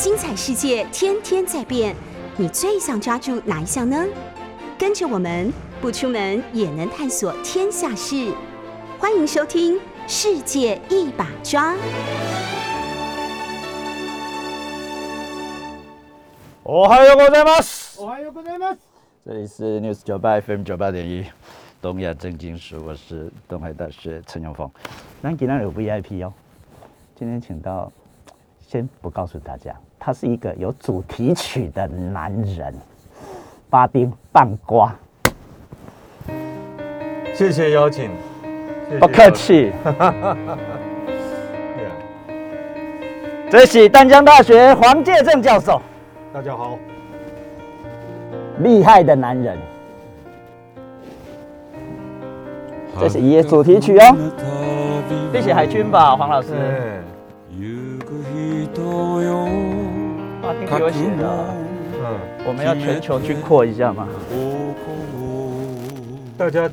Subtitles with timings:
[0.00, 1.94] 精彩世界天天在变，
[2.36, 4.04] 你最想抓住哪一项呢？
[4.78, 8.32] 跟着我们不出门也能探索天下事，
[8.98, 9.74] 欢迎收听《
[10.06, 11.74] 世界一把抓》。
[16.62, 18.00] おはようございます。
[18.00, 18.78] おはようございます。
[19.24, 21.24] 这里是 News 九八 FM 九八点一，
[21.80, 24.70] 东亚正经事，我是东海大学陈永峰。
[25.22, 26.32] 那今天有 VIP 哦，
[27.14, 27.90] 今天请到，
[28.60, 32.73] 先不告诉大家， 他是一个有主题曲的男人，
[33.69, 34.95] 巴丁半瓜，
[37.35, 38.09] 谢谢邀请，
[38.89, 38.99] 谢谢。
[38.99, 39.71] 不客气。
[43.47, 45.79] 这是丹江大学黄介正教授，
[46.33, 46.79] 大家好，
[48.57, 49.55] 厉害的男人。
[52.99, 54.15] 这是一页主题曲哦，
[55.31, 56.49] 这是海军吧，黄老师。
[60.50, 61.22] 对，巴丁给我写的。
[61.98, 64.06] 嗯，我们要全球军扩一下吗？
[66.38, 66.68] 大家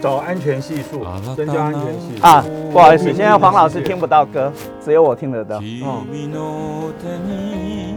[0.00, 1.04] 找安全系数，
[1.34, 2.24] 增加安全系数。
[2.24, 4.52] 啊，不好意思，现在黄老师听不到歌，
[4.84, 5.56] 只有我听得到。
[5.56, 7.96] 哦，君の手に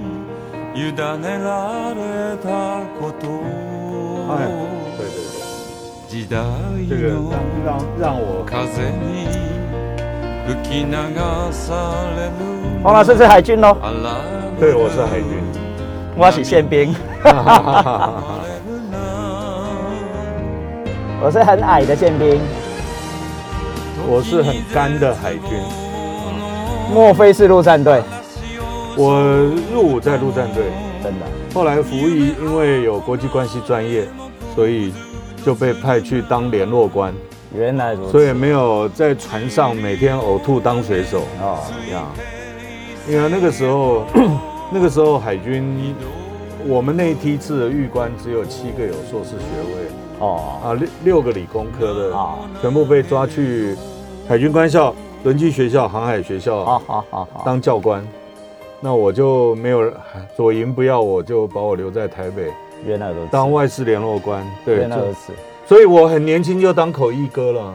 [0.73, 2.47] 委ねられた
[2.99, 3.23] こと
[4.29, 4.31] 哎，
[4.97, 5.17] 对对
[6.07, 6.35] 時代
[6.87, 7.31] 对，这个の
[7.65, 9.27] 让让让我風に
[10.47, 10.93] 吹き流
[11.51, 11.65] さ
[12.15, 15.26] れる黄老师是海军喽，あら 对我是海军，
[16.16, 16.94] 我是宪兵，
[21.20, 22.40] 我是很矮的宪兵，
[24.06, 25.58] 我是很干的海军。
[26.94, 28.00] 莫非是陆战队？
[28.96, 29.20] 我
[29.74, 30.62] 入伍在陆战队，
[31.02, 34.06] 真的，后来服役，因为有国际关系专业，
[34.54, 34.94] 所以
[35.44, 37.12] 就被派去当联络官，
[37.52, 38.12] 原来如此。
[38.12, 41.58] 所以没有在船上每天呕吐当水手哦，
[41.90, 42.04] 呀。
[43.08, 44.04] 因为那个时候，
[44.74, 45.94] 那个时候海军，
[46.66, 49.44] 我们那一批次的玉官只有七个有硕士学
[49.74, 49.88] 位
[50.18, 53.76] 哦，啊，六六个理工科的啊全部被抓去
[54.26, 54.94] 海军官校、
[55.24, 58.02] 轮机学校、航海学校好好好好，当教官。
[58.80, 59.92] 那我就没有
[60.34, 62.50] 左营不要我，就把我留在台北
[62.84, 63.30] 原来如此。
[63.30, 64.42] 当外事联络官。
[64.64, 65.32] 对，就原来如此。
[65.66, 67.74] 所以我很年轻就当口译哥了，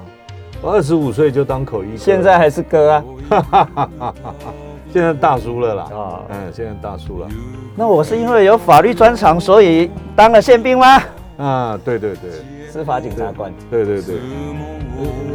[0.62, 1.97] 我二十五岁就当口译哥。
[1.97, 3.03] 现在还是哥啊？
[4.97, 5.84] 现在大叔了啦。
[5.84, 7.28] 啊嗯，现在大叔了。
[7.75, 11.03] 那我是因为有法律专长，所以当了宪兵吗？
[11.38, 12.31] 啊，对对对，
[12.72, 13.53] 司法检察官。
[13.69, 14.16] 对对对。
[14.16, 14.22] 呃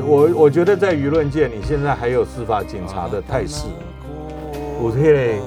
[0.05, 3.69] 我我觉得在舆论界，你现在还有司法警察的态势，
[4.81, 5.39] 我这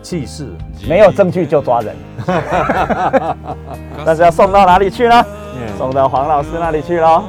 [0.00, 0.46] 气势。
[0.88, 1.96] 没有证据就抓人，
[4.06, 5.26] 但是要送到哪里去呢？
[5.56, 7.24] 嗯送到黄老师那里去喽，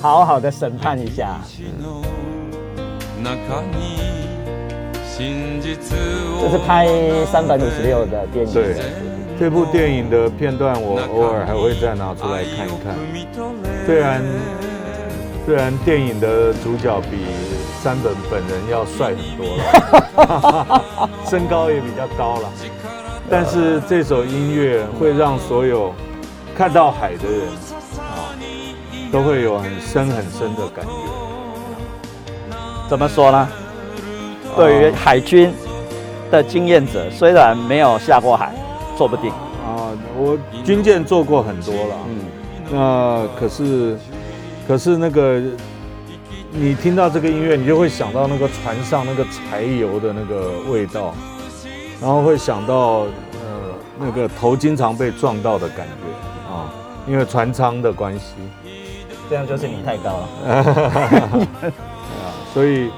[0.00, 1.40] 好好的审判一下。
[5.16, 6.88] 这是拍
[7.30, 8.74] 三百五十六的电影，对，
[9.38, 12.96] 这部电影的片段，我偶尔还会再拿出来看一看。
[13.86, 14.20] 虽然
[15.46, 17.18] 虽然电影的主角比
[17.80, 22.50] 山本本人要帅很多了， 身高也比较高了，
[23.30, 25.94] 但是这首音乐会让所有
[26.56, 27.46] 看到海的人
[27.98, 28.34] 啊，
[29.12, 30.90] 都会有很深很深的感觉。
[32.88, 33.48] 怎么说呢？
[34.56, 35.52] 对于海军
[36.30, 38.52] 的经验者，虽然没有下过海，
[38.96, 39.30] 说不定。
[39.30, 42.20] 啊，我军舰做过很多了，嗯，
[42.70, 43.98] 那可是，
[44.68, 45.40] 可是那个，
[46.52, 51.14] 你听到这个音乐，你就会想到那个船上那个柴油的那个味道，
[52.00, 56.70] 然后会想到呃那个头经常被撞到的感觉啊，
[57.06, 58.34] 因为船舱的关系
[59.30, 60.28] 这样就是你太高了。
[62.20, 62.90] 啊，所以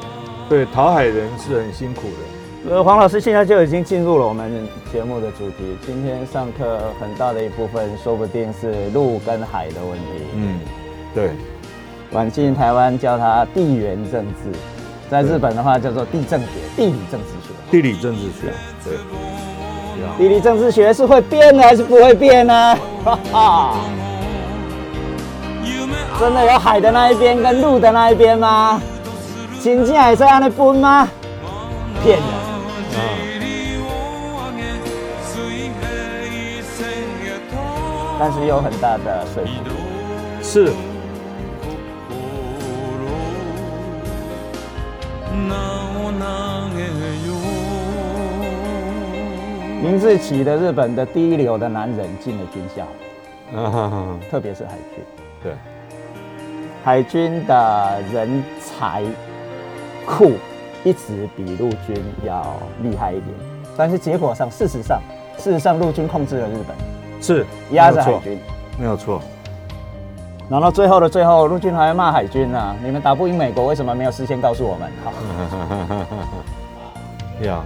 [0.48, 2.70] 对讨海人是很辛苦的。
[2.70, 5.76] 呃，黄老师现在就已经进入了我们节目的主题。
[5.84, 10.06] 今天上课很大的一部分，说不定是陆跟海的问题。
[10.34, 10.60] 嗯，
[11.14, 11.30] 对，
[12.12, 14.50] 晚近台湾叫它地缘政治，
[15.08, 16.46] 在日本的话叫做地政学、
[16.76, 17.52] 地理政治学。
[17.70, 18.52] 地理政治学，
[18.84, 18.96] 对，
[20.18, 22.76] 地理政治学是会变的还是不会变呢？
[23.04, 23.76] 哈哈，
[26.18, 28.80] 真的有海的那一边跟陆的那一边吗？
[29.66, 31.08] 真正还这样的分吗？
[32.00, 32.24] 骗人！
[32.24, 33.00] 啊，
[38.16, 39.70] 但是有很大的说服力。
[40.40, 40.72] 是。
[49.82, 52.84] 名字起的日本的第一流的男人进了军校，
[53.58, 55.04] 啊哈哈，特别是海军。
[55.42, 55.52] 对，
[56.84, 59.02] 海军的人才
[60.06, 60.32] 库
[60.84, 63.26] 一直比陆军要厉害一点，
[63.76, 65.00] 但是结果上，事实上，
[65.36, 66.76] 事实上陆军控制了日本，
[67.20, 68.38] 是压着海军，
[68.78, 69.20] 没有错。
[70.48, 74.88] 然后最后的最后，陆军还骂海军呢，你们打不赢美国，为什么没有事先告诉我们？
[75.04, 75.12] 好，
[77.44, 77.64] 呀，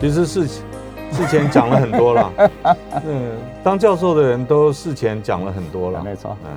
[0.00, 2.32] 其实事事前讲了很多了，
[3.04, 3.32] 嗯，
[3.64, 6.50] 当教授的人都事前讲了很多了，没错，嗯，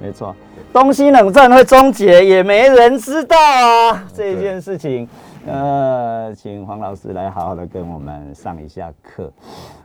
[0.00, 0.34] 没错。
[0.72, 5.08] 东西冷战会终结，也没人知道啊，这件事情。
[5.46, 9.32] 呃，请黄老师来好好的跟我们上一下课。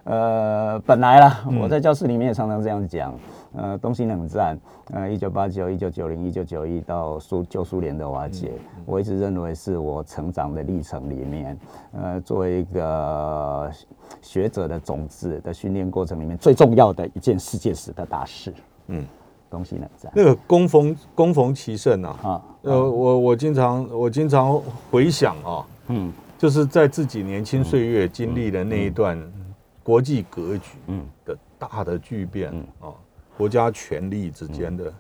[0.03, 3.13] 呃，本来啦，我在教室里面也常常这样讲。
[3.57, 4.59] 呃，东西冷战，
[4.91, 8.51] 呃，一九八九、一九九零、一九九一到苏旧苏联的瓦解，
[8.85, 11.57] 我一直认为是我成长的历程里面，
[11.93, 13.71] 呃，作为一个
[14.21, 18.53] 学者的种子的训练过程里面最重要的一件世界史的大事。
[18.87, 19.05] 嗯。
[19.55, 22.19] 东西冷战，那个攻逢攻逢其胜啊！
[22.21, 24.61] 啊，呃，我我经常我经常
[24.91, 29.17] 回想啊，嗯，就是在自己年轻岁月经历的那一段
[29.81, 30.71] 国际格局
[31.23, 32.91] 的大的巨变啊，
[33.37, 34.93] 国家权力之间的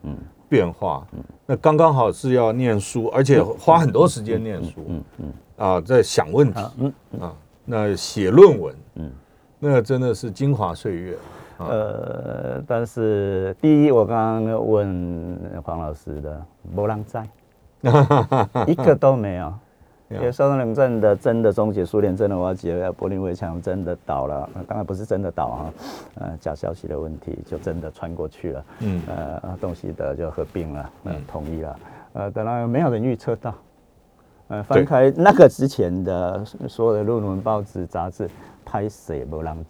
[0.47, 1.05] 变化，
[1.45, 6.93] 那刚刚好是要念书，而且花很多时间念书，嗯嗯，啊，在想问题，嗯。
[7.19, 7.33] 啊，
[7.67, 9.11] 那写论文，嗯，
[9.59, 11.17] 那真的是精华岁月。
[11.57, 16.41] 呃，但是第一，我刚刚问黄老师的，
[16.75, 17.27] 没人在，
[18.67, 19.53] 一个都没有。
[20.07, 25.73] 因为双冷战的真的终结，苏联真的瓦解，柏林围墙真的倒了，当然不是真的倒哈，
[26.19, 31.79] 呃，假消息的问题就真的穿过去了，嗯，呃，东西德就合并了，嗯，统一了，
[32.13, 33.55] 呃，当然没有人预测到，
[34.49, 38.29] 呃，翻开那个之前的所有的论文、报纸、杂志，
[38.63, 39.65] 拍死也没人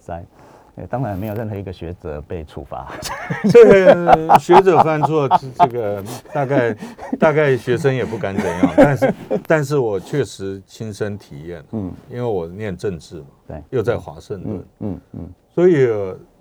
[0.75, 0.85] 在。
[0.87, 2.91] 当然没有任何一个学者被处罚。
[3.49, 5.27] 这个学者犯错，
[5.57, 6.77] 这个大概
[7.19, 8.73] 大概学生也不敢怎样。
[8.75, 9.13] 但是，
[9.47, 15.87] 但是我确实亲身体验，嗯，因为我念政治嘛，对，又在华盛顿，嗯嗯，所以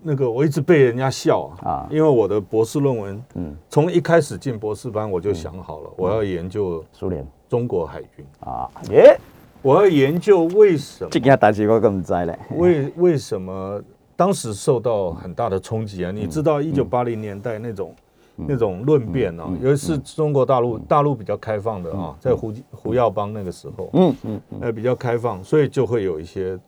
[0.03, 9.19] 那个我一直被人家笑啊，因为我的博士论文，嗯，从一开始进博士班我就想好了，我要研究苏联中国海军啊，耶，
[9.63, 13.81] 我要研究为什么这件大事我更不知嘞，为为什么？
[14.17, 16.11] 当时受到很大的冲击啊！
[16.11, 17.95] 你知道一九八零年代那种
[18.37, 26.59] 那种论辩啊，尤其是中国大陆大陆比较开放的啊，在胡胡耀邦那个时候，嗯嗯，呃比较开放，所以就会有一些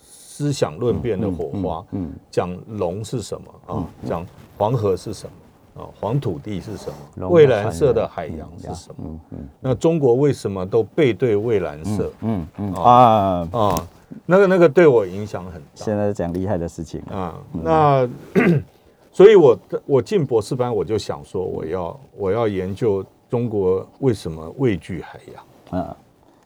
[0.00, 1.84] 思想论辩的火花。
[1.92, 3.84] 嗯，讲龙是什么啊？
[4.06, 4.24] 讲
[4.56, 5.88] 黄河是什么啊？
[6.00, 7.28] 黄土地是什么？
[7.28, 9.04] 蔚蓝色的海洋是什么？
[9.04, 12.12] 嗯嗯，那中国为什么都背对蔚蓝色？
[12.22, 13.88] 嗯嗯啊啊。
[14.26, 15.68] 那个那个对我影响很大。
[15.74, 18.08] 现在讲厉害的事情啊，那
[19.12, 25.44] 所以，我我进博士班，我就想说，我要我要研究中国为什么畏惧海洋。
[25.72, 25.96] 嗯，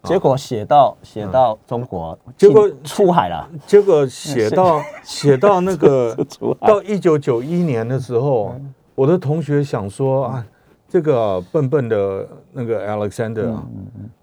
[0.04, 3.46] 结果写到写到中国，结果出海了。
[3.66, 6.16] 结果写到写到 那个
[6.60, 8.54] 到一九九一年的时候，
[8.94, 10.46] 我的同学想说啊，
[10.88, 13.54] 这个笨笨的那个 Alexander。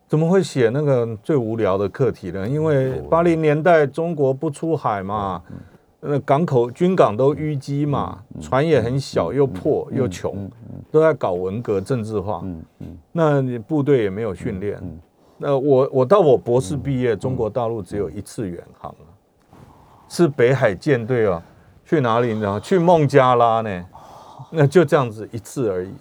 [0.09, 2.49] 怎么会写那个最无聊的课题呢？
[2.49, 5.39] 因为八零年代中国不出海嘛，
[5.99, 10.49] 那港口军港都淤积嘛，船也很小，又破又穷，
[10.91, 12.43] 都在搞文革政治化。
[13.11, 14.81] 那你部队也没有训练。
[15.37, 18.93] 那我我到我博士毕业，中国大陆只有一次远航
[20.07, 21.39] 是北海舰队啊，
[21.85, 22.59] 去哪里呢？
[22.61, 23.85] 去孟加拉呢？
[24.49, 25.93] 那就这样子一次而已。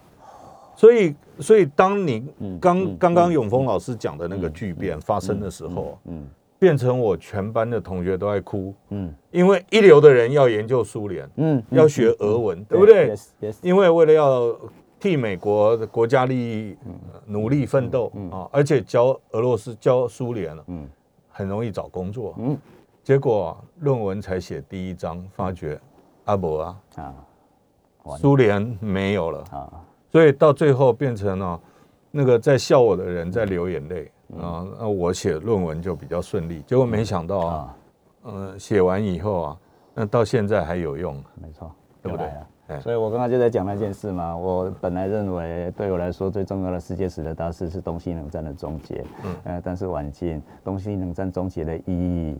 [0.75, 2.27] 所以，所以当你
[2.61, 6.27] 刚刚刚永峰老师讲的那个巨变发生的时候，嗯，
[6.59, 13.15] 变成我全班的同学都在哭，嗯，因为一流的人要研究苏联，嗯，要学俄文，对不对？
[13.63, 14.57] 因为为了要
[14.99, 16.77] 替美国的国家利益
[17.27, 20.89] 努力奋斗啊，而且教俄罗斯教苏联了，嗯，
[21.31, 22.59] 很容易找工作，嗯，
[23.05, 25.81] 结果论文才写第一章，发觉
[26.25, 27.15] 阿伯啊，啊，
[28.19, 29.45] 苏联没有了。
[29.53, 29.85] 啊。
[30.11, 31.61] 所以到最后变成了
[32.11, 34.11] 那个在笑我的人在流眼泪
[34.41, 36.63] 啊，那我写论文就比较顺利。
[36.67, 37.77] 结果没想到啊，
[38.25, 39.57] 嗯，写完以后啊，
[39.95, 41.71] 那到现在还有用，没错，
[42.03, 42.81] 对不对？
[42.81, 44.37] 所以我刚刚就在讲那件事嘛。
[44.37, 52.37] 我本来认为对我来说最重要的世界史的大事是东西冷战的终结，嗯，呃，但是晚近东西冷战终结的意义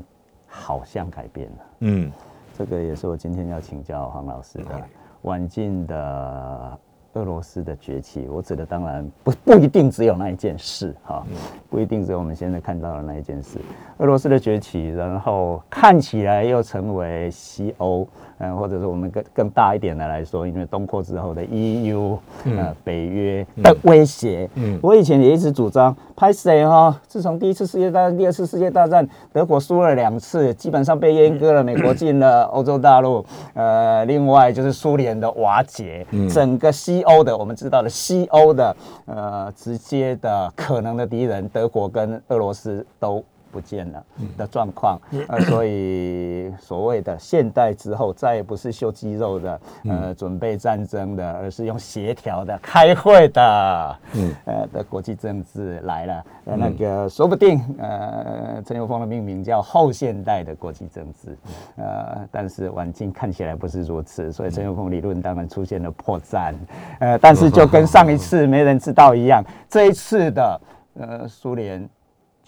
[0.47, 2.13] 好像改变了，嗯，
[2.57, 4.83] 这个也是我今天要请教黄老师的
[5.23, 6.79] 晚近的。
[7.19, 11.27] 俄罗斯的崛起，我指的当然不不一定只有那一件事哈，
[11.69, 13.59] 不一定只有我们现在看到的那一件事。
[13.97, 18.07] 俄罗斯的崛起，然后看起来又成为西欧，
[18.39, 24.49] 嗯，或者是我们更更大一点的来说，因为东扩之后的 EU，呃，北约的威胁。
[24.55, 27.01] 嗯，我以前也一直主张，拍谁哈？
[27.07, 38.77] 自从第一次世界大战、第二次世界大战，德国输了两次，基本上被阉割了，美国进了欧洲大陆，呃，另外就是苏联的瓦解，整个西欧的我们知道的西欧的
[39.07, 43.25] 呃直接的可能的敌人，德国跟俄罗斯都。
[43.59, 44.01] 不见了
[44.37, 56.25] 的状况，呃，所以所谓的现代之后，再也不是秀肌肉的，呃，准备战争的，而是用协调的、开会的，嗯，呃的国际政治来了。
[56.45, 61.37] 那个说不定，呃，陈友峰的命名叫后现代的国际政治，
[61.75, 66.55] 呃，但是晚近看起来不是如此，所以陈友峰理论当然出现了破绽。
[67.01, 70.61] 呃，但是就跟上一次没人知道一样，这一次的，
[70.95, 71.85] 呃，苏联。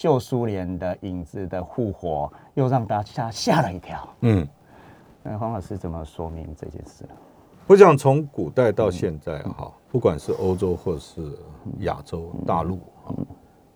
[0.00, 4.08] 旧苏联的影子的复活，又让大家吓了一跳。
[4.20, 4.48] 嗯，
[5.22, 7.10] 那黄老师怎么说明这件事呢？
[7.66, 11.20] 我想从古代到现在，哈，不管是欧洲或是
[11.80, 12.80] 亚洲大陆，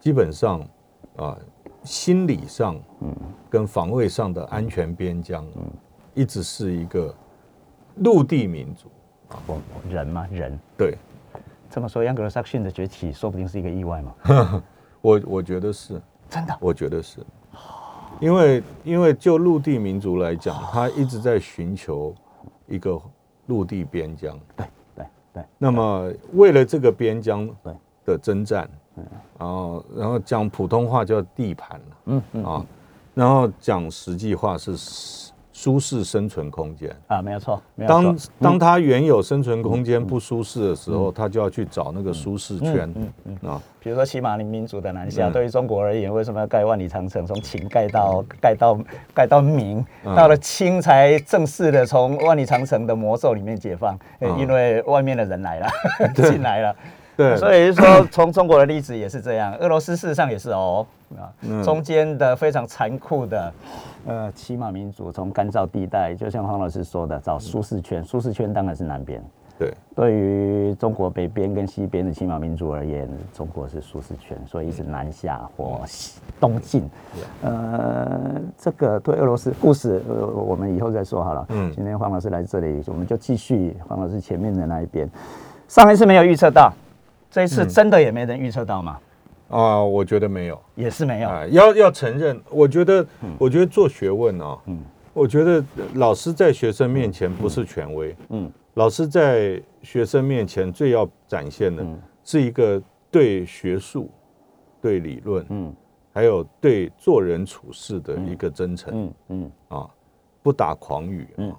[0.00, 0.66] 基本上
[1.16, 1.37] 啊，
[1.83, 3.14] 心理上，嗯，
[3.50, 5.71] 跟防卫上的安全边疆，嗯，
[6.14, 7.14] 一直是一个
[7.97, 8.88] 陆地民族
[9.28, 9.37] 啊，
[9.90, 10.97] 人吗，人对。
[11.69, 14.62] 这么说，盎格鲁撒克逊的崛起，说不定是一个意外嘛？
[15.02, 16.00] 我我觉得是。
[16.35, 17.21] 真的，我觉得是，
[18.19, 22.12] 因为因为就陆地民族来讲，他一直在寻求
[22.67, 23.00] 一个
[23.47, 24.37] 陆地边疆。
[24.57, 25.45] 对对对。
[25.59, 27.49] 那么为了这个边疆
[28.05, 28.69] 的征战，
[29.38, 32.67] 然后然后讲普通话叫地盘嗯嗯啊，
[33.14, 35.33] 然后讲实际话是。
[35.55, 37.63] 舒适生存空间啊，没有错。
[37.87, 42.93] 当当他原有生存空间不舒适的时候，他就要去找那个舒适圈。
[42.97, 47.25] 嗯嗯啊，比如说骑马林民族的南下，对于中国而言，为什么要盖万里长城？
[47.25, 48.79] 从秦盖到盖到
[49.15, 53.97] 盖到明，到了清才正式的从万里长城的魔咒里面解放，
[54.37, 55.69] 因为外面的人来了，
[56.15, 56.75] 进来了。
[57.16, 61.30] 对，所以说从中国的例子也是这样， 俄罗斯事实上也是哦啊，
[61.62, 63.52] 中间的非常残酷的。
[64.06, 68.04] 呃，骑马民族从干燥地带，就像黄老师说的，找舒适圈。
[68.04, 69.23] 舒适圈当然是南边。
[69.56, 75.80] 对，对于中国北边跟西边的骑马民族而言，中国是舒适圈，所以一直南下或
[76.40, 76.90] 东进。
[77.42, 81.47] 呃，这个对俄罗斯故事，呃，我们以后再说好了。
[81.50, 85.09] 嗯，今天黄老师来这里，我们就继续黄老师前面的那一边。
[85.68, 86.71] 上一次没有预测到，
[87.35, 88.97] 这一次真的也没人预测到吗？
[89.49, 91.29] 啊，我觉得没有，也是没有。
[91.50, 93.05] 要要承认，我觉得，
[93.41, 94.81] 我觉得做学问啊，嗯，
[95.12, 95.64] 我觉得
[95.95, 101.85] 老师在学生面前不是权威，嗯，老师在学生面前最要展现的
[102.23, 104.09] 是一个对学术、
[104.81, 105.75] 对理论，嗯，
[106.12, 109.91] 还有对做人处事的一个真诚，嗯嗯，啊，
[110.41, 111.53] 不打诳语，嗯，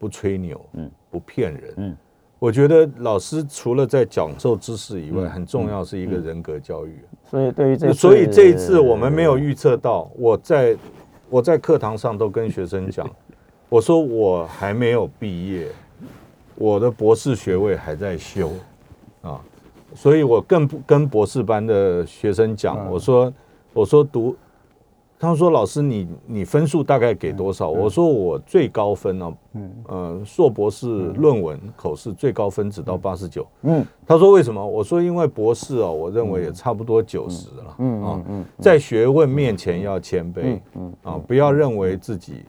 [0.00, 1.96] 不吹牛，嗯，不骗人，嗯。
[2.38, 6.98] 我觉得老师除了在讲授知识以外，很重要是一个人格教育。
[7.30, 10.10] 所以对于这，所以这一次我们没有预测到。
[10.16, 10.76] 我在
[11.30, 13.08] 我在课堂上都跟学生讲，
[13.68, 15.68] 我说我还没有毕业，
[16.56, 18.50] 我的博士学位还在修
[19.22, 19.40] 啊，
[19.94, 23.32] 所以我更不跟博士班的学生讲，我说
[23.72, 24.36] 我说读。
[25.18, 37.76] 他说：“老师，你你分数大概给多少？”我说：“我最高分呢，嗯，呃，硕博士论文口试最高分只到八十九。”嗯，他说：“为什么？”我说：“因为博士哦，我认为也差不多九十了。
[37.78, 38.22] 嗯啊，
[38.58, 42.44] 在学问面前要谦卑，嗯啊，不要认为自己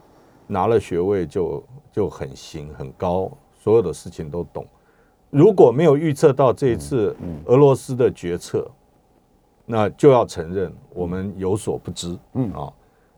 [0.46, 4.66] 拿了学位就就很行很高，所有的事情都懂。
[5.30, 8.70] 如果没有预测到这一次俄罗斯的决策。”
[9.70, 12.50] 那就要承认我们有所不知，嗯。
[12.54, 12.72] 啊，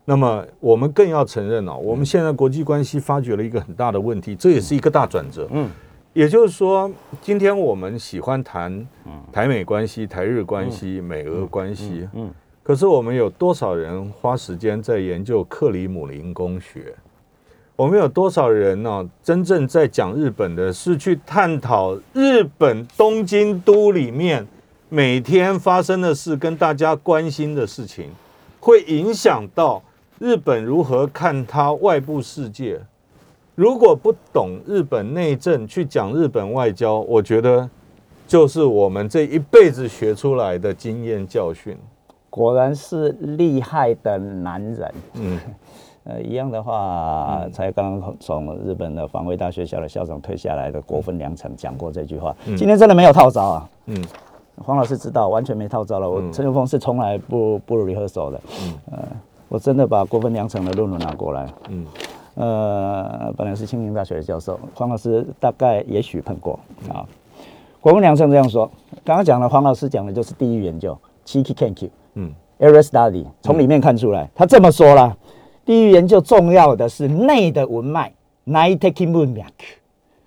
[0.04, 5.70] 那么我们更要承认啊，我们现在国际关系发掘了一个很大的问题，这也是一个大转折，嗯，
[6.12, 6.90] 也就是说，
[7.22, 8.84] 今天我们喜欢谈
[9.30, 12.28] 台美关系、台日关系、美俄关系，嗯，
[12.64, 16.92] 可是我们有多少人花时间在研究克里姆林宫学？
[17.76, 19.08] 我们有多少人呢？
[19.22, 24.44] 真正在讲日本的，是去探讨日本东京都里面。
[24.92, 28.06] 每天发生的事跟大家关心的事情，
[28.58, 29.80] 会影响到
[30.18, 32.80] 日本如何看它外部世界。
[33.54, 37.70] 如果不懂日本内政去讲日本外交，我觉得
[38.26, 41.78] 就是我们这一辈子学出来的经验教训。
[42.28, 44.94] 果然是厉害的男人。
[45.14, 45.40] 嗯。
[46.02, 52.34] 呃，一样的话，才刚刚从日本的防卫大学校的校长退下来的国分良成讲过这句话。
[52.56, 53.68] 今天真的没有套招啊。
[53.84, 54.02] 嗯，
[54.64, 56.08] 黄老师知道，完全没套招了。
[56.08, 58.40] 我陈永峰是从来不不 rehearsal 的。
[58.62, 59.08] 嗯，呃，
[59.48, 61.48] 我真的把国分良成的论文拿过来。
[61.68, 61.86] 嗯，
[62.34, 67.04] 呃，本来是清明大学的教授，黄老师大概也许碰过啊。
[67.80, 68.70] 国分良成这样说，
[69.04, 71.88] 刚刚讲了，黄老师讲的就是地域研究，七 key can Q。
[72.14, 75.16] 嗯，area study 从里面看出来，他这么说了。
[75.64, 78.12] 地域研究重要的是内的文脉，
[78.44, 79.46] 内的文脉，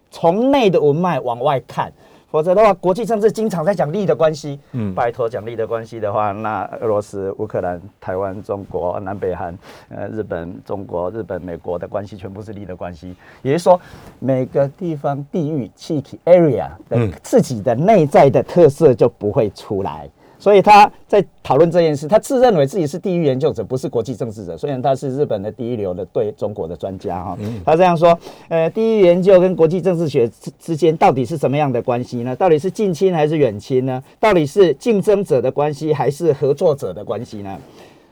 [0.10, 1.92] 从内的文脉往外看，
[2.34, 4.60] 否则的话，国际政治经常在讲利的关系。
[4.72, 9.56] 嗯，拜托讲利的关系的话，那俄罗斯、乌克兰、台湾、中国、南北韩、
[9.90, 13.16] 呃，日本、中国、日本、美国的关系全部是利的关系。
[13.44, 13.80] 也就是说，
[14.18, 20.10] 每个地方地域、气体 area 的自己的内在的特色就不会出来。
[20.44, 24.58] 所以他在讨论这件事，他自认为自己是地域研究者，不是国际政治者。
[24.58, 28.20] 虽然他是日本的第一流的对中国的专家哈，他这样说：，
[28.50, 32.36] 呃，地域研究跟国际政治学之之间到底是什么样的关系呢？
[32.36, 34.04] 到底是近亲还是远亲呢？
[34.20, 37.58] 到底是竞争者的关系还是合作者的关系呢？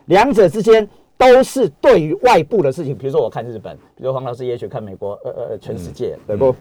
[0.06, 6.56] 两者之间都是对于外部的事情，比如说我看日本，比如黄老师也许看美国，呃呃，全世界对不？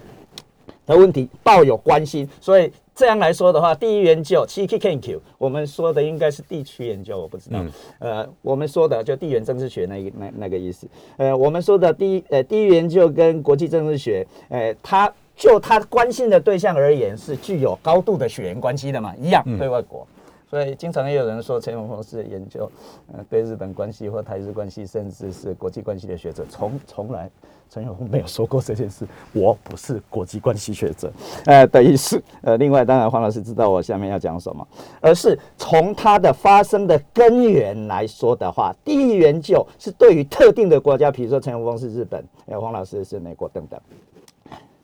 [0.91, 2.71] 的问题抱有关心，所以。
[2.93, 7.65] 这样来说的话，第一研究七 K K Q，我们说的应该是地区研究，我不知道。
[7.99, 10.87] 呃，我们说的就地缘政治学那一那那个意思。
[11.17, 20.07] 呃，我们说的第一呃地域研究跟国际政治学，呃，它就它关心的对象而言是具有高度的血缘关系的嘛，一样对外国。
[20.51, 22.69] 所以经常也有人说陈永峰是研究
[23.13, 27.31] 呃对日本关系或台日关系，甚至是国际关系的学者，从从来。
[27.73, 31.09] 陈永峰没有说过这件事，我不是国际关系学者，
[31.47, 32.21] 呃的意思。
[32.43, 34.67] 呃，另外，当然黄老师知道我下面要讲什么，
[35.01, 43.81] 而是从它的发生的根源来说的话，地域研究是对于特定的国家，比如说陈永峰是日本，呃，黄老师是美国等等，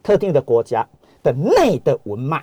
[0.00, 0.87] 特定的国家
[1.25, 2.40] 的内的文脉，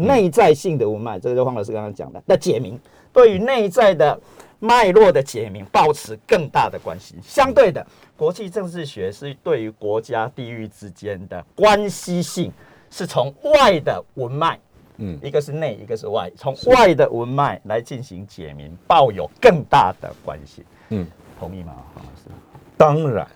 [0.00, 2.22] 内在性的文脉，这个就黄老师刚刚讲的。
[2.26, 2.78] 那解明
[3.12, 4.18] 对于内在的
[4.58, 7.86] 脉络的解明，保持更大的关系，相对的。
[8.16, 12.52] 国际政治学是对于国家地域之间的关系性，
[12.90, 14.58] 是从外的文脉，
[14.98, 20.64] 嗯，一个是内，一个是外，从外的文脉来进行解明，抱有更大的关系。
[20.90, 21.06] 嗯，
[21.38, 22.28] 同意吗，黄老师？
[22.76, 23.26] 当然，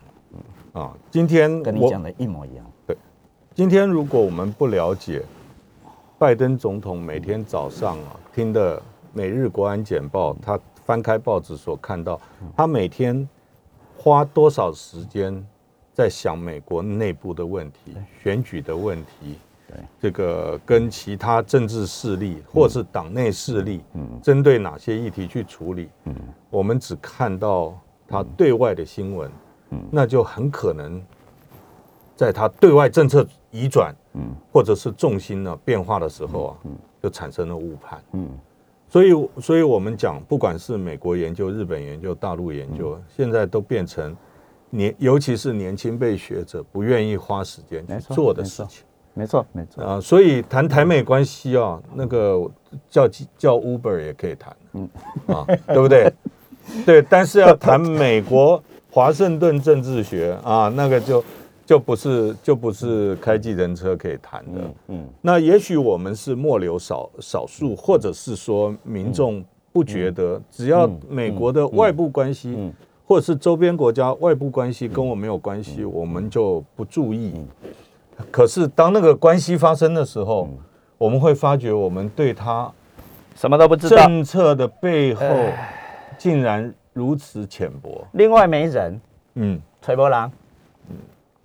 [0.72, 2.70] 啊，今天跟你讲的一模一样。
[2.86, 2.94] 对，
[3.54, 5.22] 今天如果我们不了解
[6.18, 8.80] 拜登总统每天早上啊听的
[9.12, 12.20] 每日国安简报，他翻开报纸所看到，
[12.56, 13.28] 他每天。
[13.96, 15.42] 花多少时间
[15.94, 19.38] 在想美国内部的问题、选举的问题？
[19.66, 25.88] 对，这个跟其他政治势力或是党内势力，嗯，针对哪些议题去处理？
[26.04, 26.14] 嗯，
[26.50, 27.72] 我们只看到
[28.06, 29.30] 他对外的新闻，
[29.70, 31.02] 嗯，那就很可能
[32.14, 38.28] 在他对外政策移转，嗯，或者是重心呢变化的时候啊，嗯，就产生了误判，嗯。
[38.88, 44.16] 所以，所以我们讲，不管是美国研究、日本研究、大陆研究，现在都变成
[44.70, 48.84] 年，尤其是年轻辈学者不愿意花时间做的事情。
[49.14, 50.00] 没错，没错啊。
[50.00, 52.48] 所以谈台美关系啊，那个
[52.88, 54.88] 叫叫 Uber 也可以谈，嗯
[55.26, 56.12] 啊，对不对？
[56.84, 61.24] 对，但是要谈美国华盛顿政治学啊，那个就。
[61.66, 72.70] 就不是就不是开计程车可以谈的，嗯，那也许我们是末流少少数，或者是说民众不觉得，只要美国的外部关系，
[73.06, 77.32] 或者是周边国家外部关系跟我没有关系，我们就不注意。
[78.30, 80.48] 可是当那个关系发生的时候，
[80.98, 82.70] 我们会发觉我们对他
[83.34, 85.24] 什么都不知道，政策的背后
[86.18, 88.06] 竟然如此浅薄。
[88.12, 89.00] 另外没人，
[89.36, 90.30] 嗯，崔波郎。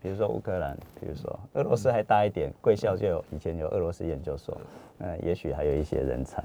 [0.01, 4.57] 比如说乌克兰，比如说俄罗斯还大一点，贵校就有以前有俄罗斯研究所，
[4.99, 6.41] 嗯，也许还有一些人才，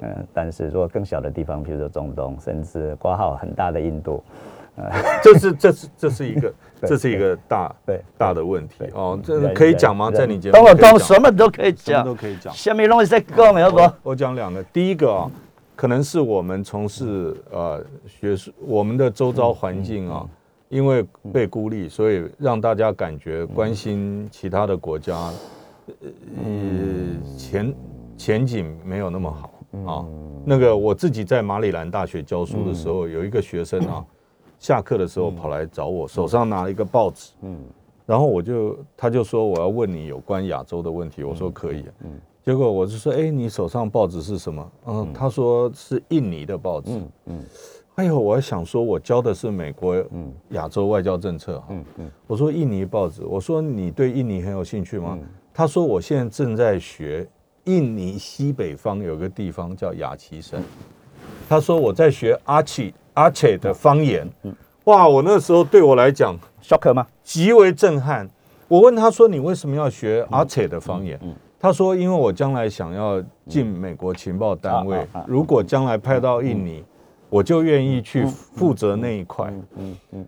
[0.00, 4.22] 嗯，但是如果更小的地方，比如说中东，甚至挂号很大的印度，
[4.76, 4.90] 呃，
[5.22, 10.10] 这是这是这是一个 这是一个大对大的问题哦，这可以讲吗？
[10.10, 12.52] 在你节目，等我等什么都可以讲，都可以讲。
[12.54, 13.78] 下面东西在讲没有不？
[14.02, 15.30] 我讲两个，第一个啊，
[15.74, 20.26] 可能是我们从事呃学术，我们的周遭环境啊。
[20.68, 25.30] 因为被孤立，所以让大家感觉关心其他的国家，
[25.86, 27.74] 呃，前
[28.16, 29.52] 前景没有那么好
[29.92, 30.04] 啊。
[30.44, 34.04] 那个我自己在马里兰大学教书的时候，有一个学生啊，
[34.58, 37.58] 下课的时候跑来找我，手上拿了一个报纸，嗯，
[38.04, 42.10] 然后我就他就说我要问你有关亚洲的问题，我说可以，嗯，
[42.44, 44.72] 结果我就说，哎，你手上报纸是什么？
[44.86, 46.90] 嗯，他说是印尼的报纸，
[47.26, 47.44] 嗯。
[47.96, 49.96] 哎呦，我还想说，我教的是美国
[50.50, 51.66] 亚洲外交政策哈。
[51.70, 55.18] 嗯嗯我说印尼报纸，我说你对印尼很有兴趣吗？
[55.54, 57.26] 他说我现在正在学
[57.64, 60.62] 印尼西北方有个地方叫雅奇省，
[61.48, 64.28] 他说我在学阿奇阿切的方言。
[64.84, 67.06] 哇，我那时候对我来讲，shock 吗？
[67.22, 68.28] 极为震撼。
[68.68, 71.18] 我问他说：“你为什么要学阿切的方言？”
[71.58, 76.84] 他说：“因为我将来想要进美国情报单位如果将来派到印尼，
[77.28, 80.26] 我就愿意去负责那一块。”嗯嗯，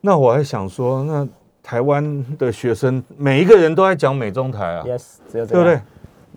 [0.00, 1.28] 那我还想说，那
[1.62, 5.80] 台湾的学生每一个人都在讲美中台啊，Yes，只有这对不对？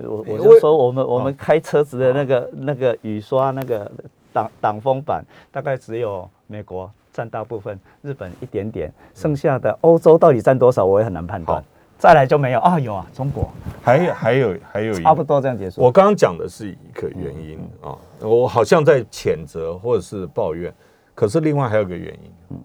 [0.08, 3.92] 我我我就说我们我们开车子的那个那个雨刷那个
[4.34, 11.68] 挡挡风板，大概只有美国占大部分，日本一点点，剩下的欧洲到底占多少，我也很难判断好。
[12.04, 12.60] 再来就没有。
[12.60, 13.50] 啊，有啊，中国。
[13.82, 15.82] 还有还有还有一差不多这样结束。
[15.82, 20.74] 我刚刚讲的是一个原因啊，我好像在谴责或者是抱怨，
[21.16, 22.60] 可是另外还有个原因，嗯。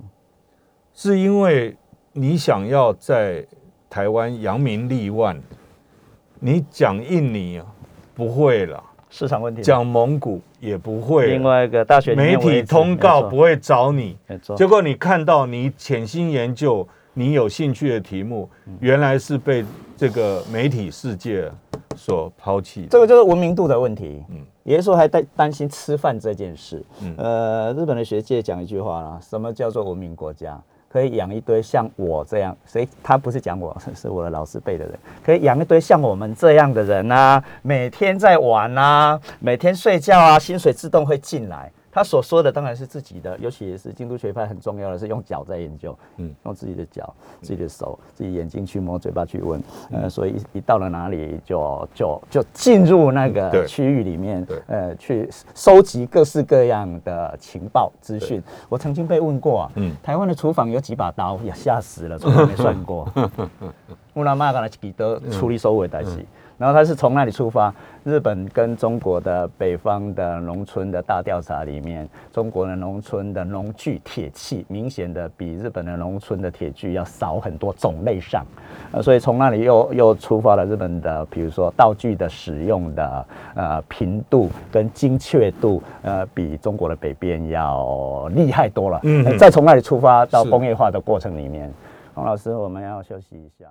[0.92, 1.76] 是因为
[2.12, 3.46] 你想要在
[3.88, 5.40] 台湾扬名立万，
[6.40, 7.66] 你讲印尼啊
[8.16, 14.16] 不会了，市场问题，讲蒙古也不会，另外一个大学媒体通告不会找你，
[14.56, 19.64] 结果你看到你潜心研究你有兴趣的题目，原来是被
[19.96, 21.50] 这个媒体世界
[21.96, 22.88] 所抛弃的。
[22.90, 24.22] 这个就是文明度的问题。
[24.28, 26.80] 嗯嗯，有的时候还担担心吃饭这件事。
[27.02, 30.56] 嗯呃，日本的学界讲一句话啦，什么叫做文明国家？
[30.88, 41.68] 可以养一堆像我这样，谁他不是讲我， 是我的老师辈的人，可以养一堆像我们这样的人啊，每天在玩啊，每天睡觉啊，薪水自动会进来。
[41.90, 46.28] 他所说的当然是自己的，尤其是京都学派很重要的是用脚在研究，嗯。
[46.28, 58.42] 嗯，用自己的脚、自己的手、自己眼睛去摸，嘴巴去闻，呃，所以一一到了哪里就就就进入那个区域里面，呃，去收集各式各样的情报资讯。
[58.68, 59.96] 我曾经被问过啊，嗯。
[60.02, 61.38] 台湾的厨房有几把刀？
[61.44, 63.10] 呀，吓死了，从来没算过。
[64.14, 66.26] 乌拉玛干的几德处理收尾代起，
[66.58, 78.44] 然后他是从那里出发，日本跟中国的北方的农村的大调查里面，中国的农村的农具铁器明显的比日本的农村的铁具要少很多种类上，
[78.90, 88.98] 呃，所以从那里又又出发了日本的，比如说道具的使用的呃频度跟精确度，呃，比中国的北边要厉害多了。
[89.04, 91.72] 嗯嗯，再从那里出发到工业化的过程里面，
[92.14, 93.66] 洪老师，我们要休息一下。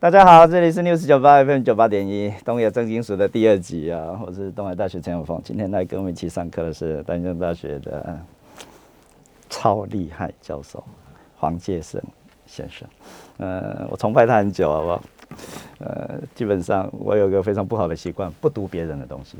[0.00, 5.40] 大家好，这里是 News 九八 FM 九八点一东野正金属的第二集啊，我是东海大学陈永峰。
[5.42, 8.16] 今天来跟我们一起上课的是丹江大学的
[9.50, 10.84] 超厉害教授
[11.36, 12.00] 黄介生
[12.46, 12.88] 先生。
[13.38, 15.02] 呃，我崇拜他很久，好不好？
[15.80, 19.36] 呃，基本上我有个非常不好的习惯，不读别人的东西，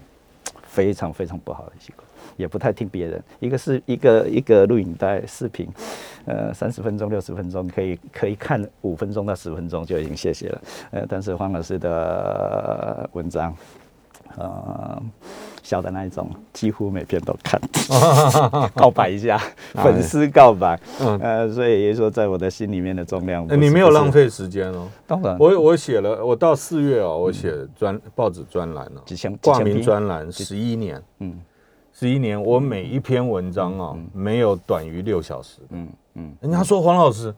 [0.64, 3.22] 非常非常不好的习惯，也不太听别人。
[3.40, 5.68] 一个是一个一个录影带视频，
[6.26, 10.60] 呃，三十分钟、六十分钟，可以可以看五分钟到十分钟就已经谢谢了。
[10.90, 13.54] 呃，但是黄老师的文章，
[14.36, 15.02] 呃，
[15.62, 17.60] 小的那一种，几乎每篇都看，
[18.74, 19.40] 告白一下，
[19.74, 24.88] 粉丝告白，嗯呃，所以也就说，在我的心里面的重量你没有浪，费时间哦。
[25.06, 31.34] 当然，我我写了，我到四月哦，我写专报纸专栏了，几千几挂名专栏十一年，嗯
[31.98, 35.58] 十一年，我每一篇文章啊，没有短于六小时。
[35.70, 37.34] 嗯嗯，人家说黄老师，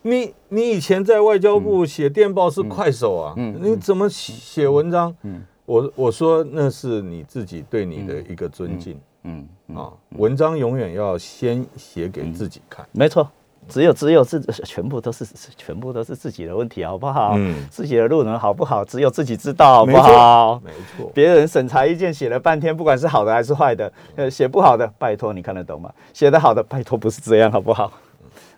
[0.00, 5.14] 你你以前在外交部写电报是快手啊，嗯你怎么写写文章？
[5.24, 12.88] 嗯我我说那是你自己对你的一个尊敬嗯嗯，啊，文章永远要先写给自己看。
[12.92, 13.30] 没错。
[13.68, 15.24] 只有只有自全部都是
[15.56, 17.34] 全部都是自己的问题，好不好？
[17.36, 20.60] 嗯自己的路能好不好，只有自己知道，好不好？
[20.64, 25.92] 没错，别人审查意见写了半天，不管是好的还是坏的，呃，写不好的，拜托你看得懂吗？
[26.12, 27.92] 写的好的，拜托不是这样，好不好？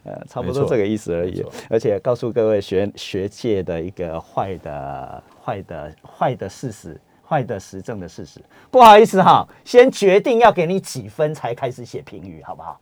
[0.04, 1.44] 呃，差不多这个意思而已。
[1.70, 7.00] 而且告诉各位学学界的一个坏的、坏的、坏的事实。
[7.26, 8.38] 坏的实证的事实，
[8.70, 12.78] 不好意思哈，先决定要给你几分才开始写评语，好不好？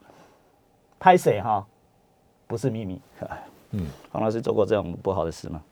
[0.98, 1.64] 拍谁哈？
[2.52, 3.00] 不是秘密。
[3.20, 3.28] 嗯
[3.70, 5.62] 嗯，黄老师做过这种不好的事吗？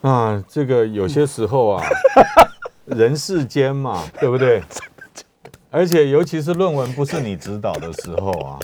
[0.00, 1.84] 啊，这个有些时候啊，
[2.86, 4.62] 人世间嘛，对不对？
[5.70, 8.58] 而且尤其是论文不是你指导的时候啊，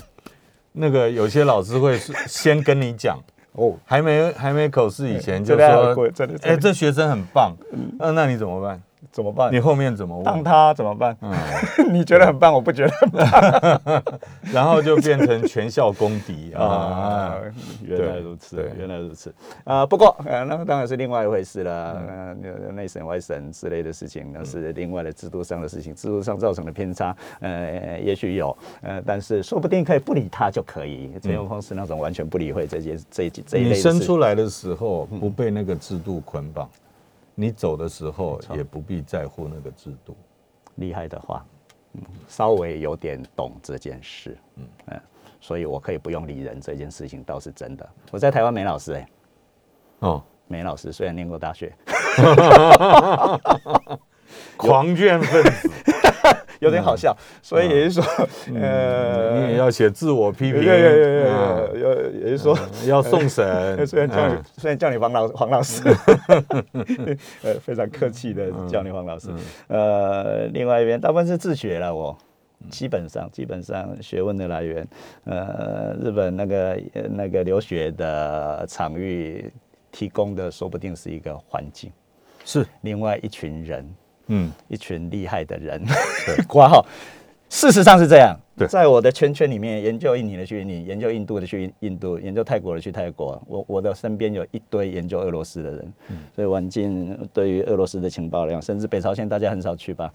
[0.71, 3.19] 那个有些老师会是先跟你讲，
[3.51, 5.95] 哦，还没还没口试以前就说
[6.41, 8.81] 哎，这学生很棒，嗯，那你怎么办？
[9.13, 9.53] 怎么办？
[9.53, 10.43] 你后面怎么当？
[10.43, 11.15] 他怎么办？
[11.21, 11.31] 嗯，
[11.93, 14.03] 你觉得很棒，我不觉得很棒
[14.51, 17.35] 然后就变成全校公敌 啊啊！！
[17.83, 19.33] 原来如此，原来如此
[19.65, 19.85] 啊！
[19.85, 22.01] 不过呃，那当然是另外一回事了。
[22.07, 22.33] 呃，
[22.73, 31.11] 内审外审之类的事情，那是另外的制度上的事情，制度上造成的偏差，呃，也许有，呃，但是说不定可以不理他就可以。
[31.21, 36.67] 陈永峰是那种完全不理会这件这一这一类你生出来的时候不被那个制度捆绑，
[37.35, 40.15] 你走的时候也不必在乎那个制度。
[40.75, 41.45] 厉害的话，
[41.93, 44.67] 嗯，稍微有点懂这件事，嗯。
[45.39, 47.85] 所以我可以不用理人这件事情倒是真的。
[48.11, 49.09] 我在台湾没老师哎、
[49.99, 51.75] 哦，没老师，虽然念过大学，
[54.55, 55.69] 狂卷分子，
[56.63, 58.03] 有点好笑，所以也是说，
[58.55, 63.85] 呃，你也要写自我批评，有有有有啊有有，也是说，要送审。
[63.85, 65.83] 虽然叫虽然叫你黄老黄老师，
[67.43, 69.29] 呃，非常客气的叫你黄老师。
[69.67, 72.17] 呃，另外一边大部分是自学了，我
[72.69, 74.87] 基本上基本上学问的来源，
[75.25, 79.51] 呃，日本那个呃那个留学的场域
[79.91, 81.91] 提供的，说不定是一个环境，
[82.45, 83.85] 是，另外一群人，
[84.27, 85.83] 嗯，一群厉害的人，
[86.47, 86.85] 挂号。
[87.49, 88.67] 事实上是这样，对。
[88.67, 93.39] 在我的圈圈里面，研究印尼的去印尼，研究印度的去印度，研究泰国的去泰国。
[93.47, 95.93] 我我的身边有一堆研究俄罗斯的人，
[96.35, 100.11] 所以晚近对于俄罗斯的情报量，甚至北朝鲜大家很少去吧？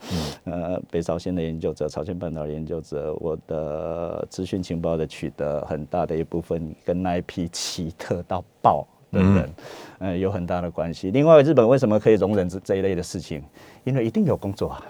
[0.46, 9.50] 呃，北朝鲜的研究者、朝鲜半岛的研究者，我的资讯情报的取得很大的一部分跟那一批奇特到爆的人，
[9.98, 11.10] 呃，有很大的关系。
[11.10, 13.42] 另外，日本为什么可以容忍这这一类的事情？
[13.84, 14.84] 因为一定有工作啊。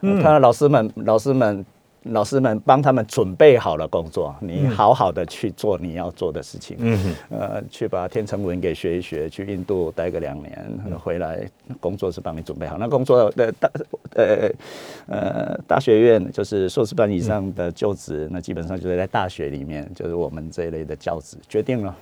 [0.00, 1.64] 嗯，他的老师们，老师们，
[2.06, 6.76] 老师们帮他们准备好了工作，你好好的去做你要做的事情。
[6.80, 10.68] 嗯呃，去把天成文给学一学，去印度待个两年，
[10.98, 12.76] 回来工作是帮你准备好。
[12.78, 13.70] 那工作的大
[14.16, 14.50] 呃
[15.06, 21.96] 呃大学院就是硕士班以上的就职，那基本上就是在大学里面，就是我们这一类的教职决定了。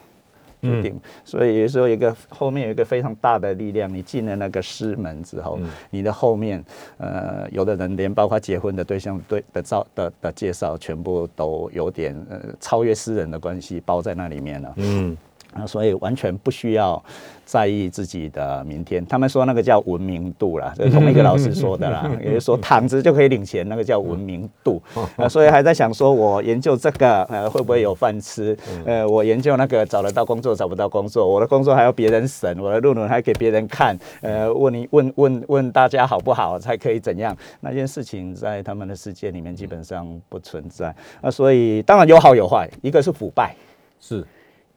[0.61, 5.59] 决定，所以说一个后面有一个非常大的力量，你进了那个师门之后，
[5.91, 6.63] 你的后面，
[6.99, 14.73] 呃，有的人连包括结婚的对象对的照的的介绍，全部都有点呃超越私人的关系包在那里面了。
[14.77, 15.17] 嗯，
[15.53, 17.03] 啊，所以完全不需要
[17.45, 19.05] 在意自己的明天。
[19.07, 24.81] 他们说那个叫文明度啦，这是同一个老师说的啦， 也就是说躺着就可以领钱，那个叫文明度。
[25.17, 28.57] 啊，所以还在想说，我研究这个呃会不会有饭吃？
[28.85, 37.37] 呃，我研究那个找得到工作找不到工作，我的工作还要别人审，我的论文还给别人看，呃，问你问问问大家好不好才可以怎样？
[37.61, 40.95] 那件事情在他们的世界里面基本上不存在。
[41.21, 43.55] 啊，所以当然有好有坏，一个是腐败。
[43.99, 44.25] 是，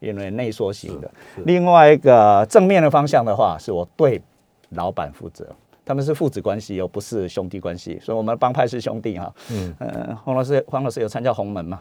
[0.03, 1.09] 因为内缩型的。
[1.45, 4.21] 另外一个正面的方向的话，是我对
[4.69, 5.47] 老板负责。
[5.85, 9.33] 他们是父子关系，又不是兄弟关系，所以我们的帮派是兄弟哈。
[9.51, 11.79] 嗯，呃，黄老师，黄老师有参加洪门吗？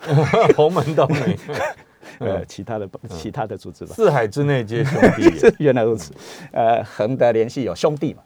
[0.56, 1.38] 洪门都没，
[2.18, 3.94] 呃，其他的其他的组织吧。
[3.94, 5.30] 四海之内皆兄弟。
[5.62, 6.12] 原来如此。
[6.52, 8.22] 呃，横的联系有兄弟嘛？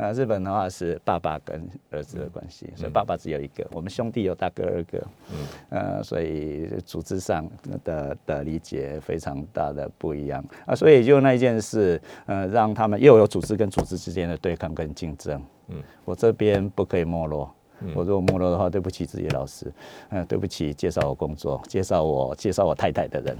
[0.00, 0.06] 对。
[0.06, 4.98] 呃，日本的话是爸爸跟儿子的关系，所以爸爸只有一个，我们兄弟有大哥二哥。
[5.32, 5.46] 嗯。
[5.68, 7.48] 呃，所以组织上
[7.84, 15.42] 的的理解非常大的不一样啊，所以就那一件事，呃，让他们又有组织跟组织之间的对抗跟竞争。
[15.68, 15.82] 嗯。
[16.04, 17.54] 我这边不可以没落。
[17.94, 19.72] 我如果没落的话，对不起自己的老师，
[20.10, 23.36] 呃，对不起介绍我工作、介绍我、介绍我太太的人，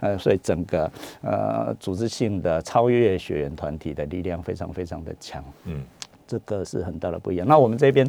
[0.00, 0.90] 呃，所以整个
[1.20, 5.82] 呃组织性的超越学员团体的力量非常非常的强，嗯嗯，
[6.26, 7.46] 这个是很大的不一样。
[7.46, 8.06] 那我们这边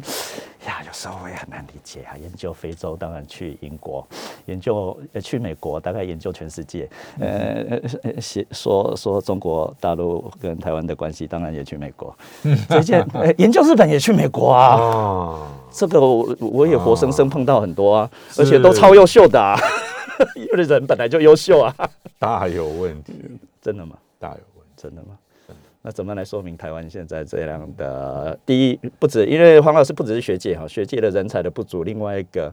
[0.66, 2.16] 呀，有时候我也很难理解啊。
[2.20, 4.04] 研究非洲，当然去英国；
[4.46, 6.88] 研究呃去美国，大概研究全世界。
[7.20, 7.80] 呃，
[8.20, 12.16] 写说说中国大陆跟台湾的关系，当然也去美国。
[12.68, 14.76] 这件呃研究日本也去美国啊。
[14.76, 19.56] 哦，这个我我也活生生碰到很多啊，而且都超优秀的啊。
[20.50, 21.74] 有的人本来就优秀啊，
[22.18, 23.12] 大有问题，
[23.60, 23.96] 真的吗？
[24.18, 24.72] 大有问题。
[24.76, 25.16] 真的吗？
[25.86, 28.36] 那怎么来说明台湾现在这样的？
[28.44, 32.52] 第一，不止因为黄老师不只是学界哈，学界的人才的不足，另外一个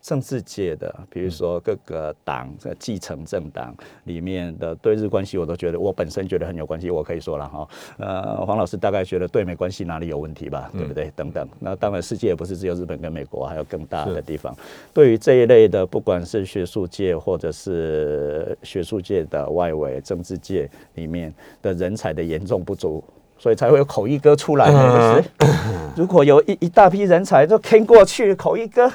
[0.00, 7.68] 政治界的，比如说各个党这继承政党里面的对日关系，我都觉得我本身觉得很有关系，我可以说了哈。
[7.98, 11.12] 呃，黄老师大概觉得对美关系哪里有问题吧，对不对？
[11.14, 11.46] 等等。
[11.58, 14.56] 那当然，世界也不是只有日本跟美国，还有更大的地方。
[14.94, 23.02] 对于这一类的，不管是学术界或者是学术界的外围政治界里面的人才的严重不足。
[23.40, 25.52] 所以才会有口译哥出来嘛，不是？
[25.96, 28.90] 如果有一一大批人才都坑过去，口译哥，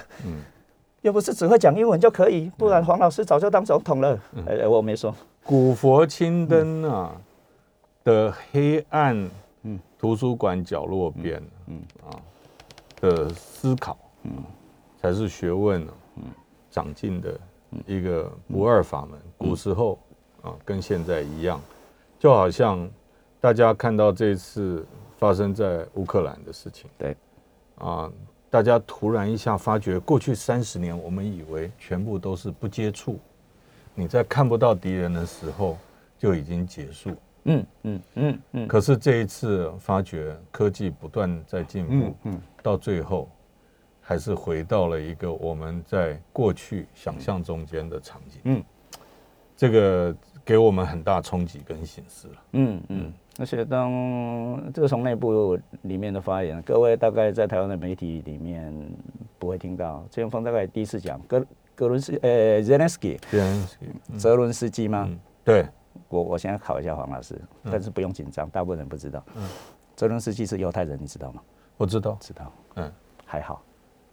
[1.03, 4.19] 又不是只会讲英文就可以，不然黄老师早就当总统了。
[4.47, 5.13] 哎、我没说，
[5.43, 7.15] 古佛青灯啊
[8.05, 9.29] 的黑暗
[9.63, 12.15] 嗯，图书馆角落边，嗯啊
[13.01, 14.31] 的思考，嗯，
[15.01, 15.85] 才是学问，
[16.15, 16.23] 嗯，
[16.71, 17.37] 长进的
[17.85, 19.19] 一个不二法门。
[19.37, 19.99] 古时候
[20.41, 21.59] 啊，跟现在一样，
[22.17, 22.89] 就好像
[23.41, 24.85] 大家看到这次
[25.17, 27.15] 发生在乌克兰的事情，对，
[27.77, 28.09] 啊，
[28.53, 33.19] 大家突然一下发觉，过去三十年我们以为全部都是不接触，
[33.95, 35.75] 你在看不到敌人的时候
[36.19, 37.09] 就已经结束。
[37.45, 38.67] 嗯嗯嗯嗯。
[38.67, 43.27] 可是这一次发觉科技不断在进步，嗯，到最后
[43.99, 48.39] 还是回到了一个我们在过去想象中间的场景。
[48.43, 48.63] 嗯，
[49.57, 52.35] 这个给我们很大冲击跟醒思了。
[52.51, 53.13] 嗯嗯。
[53.39, 58.73] 而且当这个从内部里面的发言，各位大概在台湾的媒体里面
[59.39, 60.05] 不会听到。
[60.11, 63.19] 陈永峰大概第一次讲，格格伦斯呃，Zelensky，
[64.17, 65.09] 泽伦斯基吗？
[65.43, 65.65] 对。
[66.09, 69.23] 我我现在考一下黄老师，但是不用紧张，大部分人不知道。
[69.35, 69.47] 嗯，
[69.95, 71.41] 泽伦斯基是犹太人，你知道吗？
[71.77, 72.51] 我知道，知道。
[72.75, 72.91] 嗯，
[73.25, 73.63] 还好，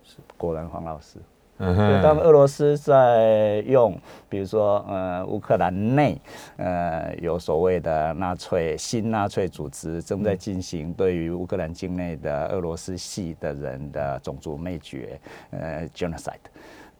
[0.02, 1.18] 是果然黄老师。
[1.60, 2.02] 嗯哼。
[2.02, 3.96] 当俄罗斯在用，
[4.28, 6.20] 比如说呃，乌克兰内
[6.56, 15.20] 呃有所谓的纳粹新纳粹组织正在进行对于乌克兰境内的俄罗斯系的人的种族灭绝
[15.50, 16.34] 呃 genocide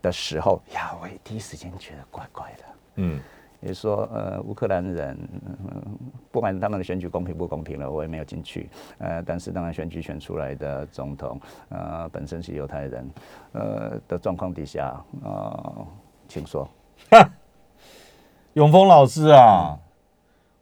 [0.01, 2.65] 的时候，呀，我第一时间觉得怪怪的。
[2.97, 3.21] 嗯。
[3.61, 5.19] 也说，呃，乌克兰人，
[6.31, 8.69] 不管他们的选举公平不公平了，我也没有进去。
[8.99, 13.11] 呃，但是当然选举选出来的总统，呃，本身是犹太人，
[13.53, 15.87] 呃的状况底下，呃，
[16.27, 16.69] 请说。
[18.55, 19.79] 永峰老师啊，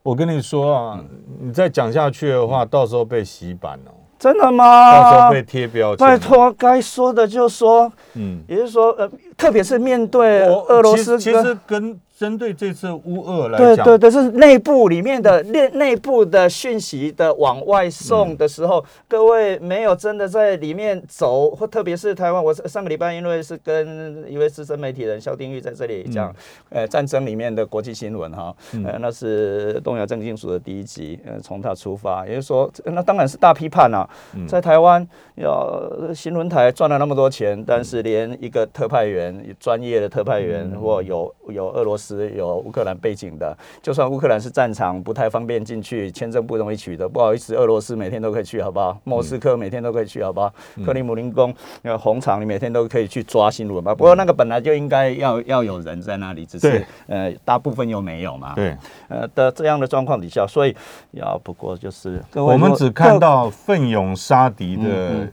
[0.02, 1.04] 我跟你说啊，
[1.40, 3.92] 你再讲下去的话，到时候被洗版哦。
[4.18, 4.92] 真的吗？
[4.92, 6.04] 到时候被贴标签。
[6.04, 7.90] 拜托，该说的就说。
[8.14, 11.98] 嗯，也就是说，呃，特别是面对俄罗斯，其实跟。
[12.18, 26.34] 针对这次乌俄来讲，对对对，是内部里面的内内部的讯息的往外送的时候，各位没有真的在里面走，或特别是台湾，我上个礼拜因为是跟一位资深媒体人肖丁玉在这里讲，
[26.70, 28.52] 呃，战争里面的国际新闻哈，
[28.84, 34.04] 呃，那是东亚政经署的第一集，呃，从他出发，也就是说，那当然是大批判啊，
[34.48, 39.27] 在台湾要新闻台赚了那么多钱，但是连一个特派员，
[39.58, 42.28] 专业的特派员或有有俄罗斯。
[42.38, 47.08] 有乌克兰背景的，就算乌克兰是战场，不太方便进去，签证不容易取得。
[47.08, 48.98] 不好意思，俄罗斯每天都可以去，好不好？
[49.04, 50.52] 莫斯科每天都可以去，好不好？
[50.84, 53.94] 克里姆林宫那个红场，你每天都可以去抓新闻吧。
[53.94, 58.54] 不过那个本来就应该要要有人在那里，只是呃大部分又没有嘛。
[58.54, 58.76] 对，
[59.08, 60.74] 呃的这样的状况底下，所以
[61.12, 65.28] 要不过就是我们只看到奋勇杀敌的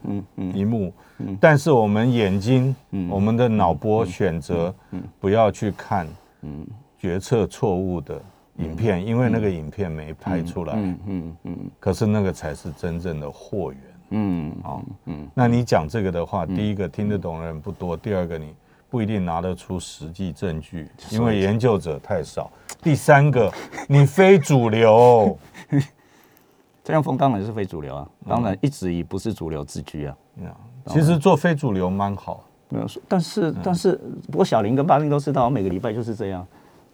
[0.54, 0.94] 一幕，
[1.40, 2.76] 但是我们眼睛，
[3.10, 4.74] 我们的脑波选择
[5.20, 6.08] 不要去看。
[6.42, 6.66] 嗯，
[7.00, 8.22] 决策错误的
[8.58, 11.00] 影片，因为那个影片没拍出来，嗯。
[11.08, 11.38] 嗯。
[11.46, 18.54] 嗯，可是那个才是真正的货源，嗯，哦，嗯，那你讲这个的话，第一个听得懂的人不多，第二个你
[18.92, 22.52] 不一定拿得出实际证据，因为研究者太少，
[22.84, 23.52] 第三个
[23.90, 25.38] 你非主流，
[26.84, 30.16] 这样风当然是非主流啊，当然一直以不是主流自居啊，
[30.88, 32.44] 其实做非主流蛮好。
[32.70, 34.00] 没有说，但是但是，
[34.32, 36.46] 不过小林跟八林都知道，我每个礼拜就是这样。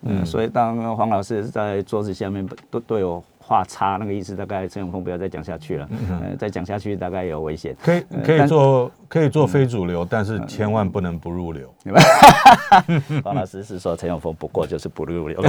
[0.03, 3.23] 嗯，所以当黄老师在桌子下面都都有。
[3.43, 5.89] 画叉那个意思，大概陈永峰不要再讲下去了。
[5.89, 7.75] 嗯，再讲下去大概有危险。
[7.83, 11.71] 可以可以做可以做非主流，但是千万不能不入流。
[13.21, 15.43] 黄老师是说陈永峰不过就是不入流，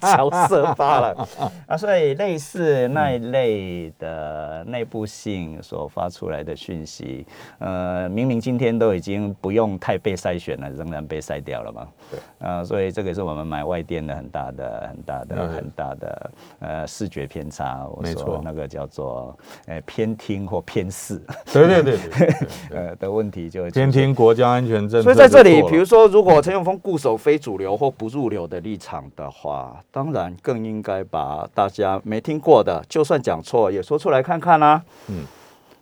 [0.00, 1.28] 乔色罢了。
[1.66, 7.26] 啊，所以类似那一类的内部性所发出来的讯息，
[7.58, 11.86] 呃，明明今天都已经不用太被筛选了，仍然被筛掉了嘛。
[12.10, 12.48] 对。
[12.48, 17.28] 啊，所以这个是我们买外电的很大的、很大的、很大的呃视觉。
[17.28, 21.20] 偏差，没错，那个叫做呃偏听或偏视，
[21.52, 22.34] 对对对对，
[22.78, 25.02] 呃的问题就偏听国家安全政策。
[25.02, 34.82] 所以在这里，比如说，如果陈永峰固守非主流或不入流的立场的话，当然更应该把大家没听过的，就算讲错也说出来看看啦。
[35.08, 35.24] 嗯。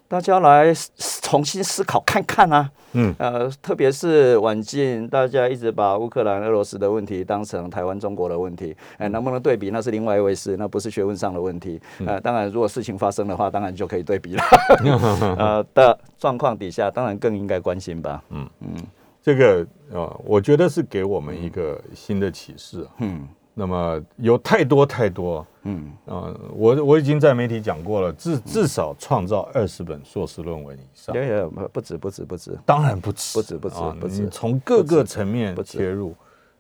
[0.09, 0.73] 大家来
[1.21, 11.81] 重新思考看看啊，嗯，呃，特别是晚近大家一直把乌克兰、俄罗斯的问题当成台湾、中国的问题，哎，能不能对比那是另外一回事，那不是学问上的问题。
[12.07, 14.42] 呃，当然，如果事情发生的话，当然就可以对比了。
[15.38, 18.23] 呃的状况底下，当然更应该关心吧。
[18.31, 18.77] 嗯嗯，
[19.21, 22.87] 这个呃，我觉得是给我们一个新的启示。
[22.99, 23.27] 嗯。
[23.59, 25.90] 那么有太多太多，嗯。
[26.05, 33.38] 啊，我我已经在媒体讲过了，至至少创造二十本硕士论文以上，对对，不止不止不止，当然不止。
[33.38, 36.14] 不止不止不止，从各个层面切入，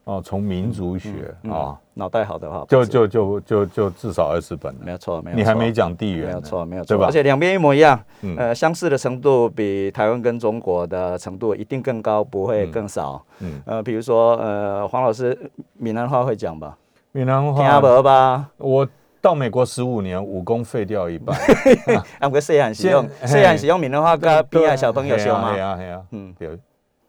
[0.04, 4.80] 哦，从民族学啊，脑袋好的话，就就就就就至少二十本了。
[4.82, 5.36] 没有错，没有。
[5.36, 7.06] 你还没讲地缘，没有错，没有错，对吧？
[7.06, 8.00] 而且两边一模一样，
[8.38, 13.24] 呃，相似的程度比台湾跟中国的程度一定更高，不会更少。
[13.40, 15.38] 嗯，呃，比如说，呃，黄老师
[15.74, 16.76] 闽南话会讲吧？
[17.16, 18.50] 闽南话听不吧？
[18.58, 18.86] 我
[19.22, 21.34] 到美国十五年，武功废掉一半。
[22.20, 25.50] 啊，不细汉使用， 细汉使用闽南话跟边爱小朋友学吗？
[25.50, 26.58] 对啊，对啊，嗯，对。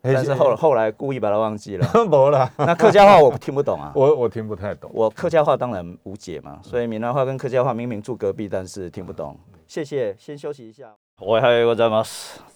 [0.02, 2.50] 但是后后来故意把它忘记了， 没了。
[2.56, 4.90] 那客家话我听不懂啊，我我听不太懂。
[4.94, 9.38] 我客家话当然无解嘛，所以闽南话跟客家话明明住隔壁，但是听不懂。
[9.68, 10.86] 谢谢，先休息一下。
[11.20, 12.02] 我还有我在吗？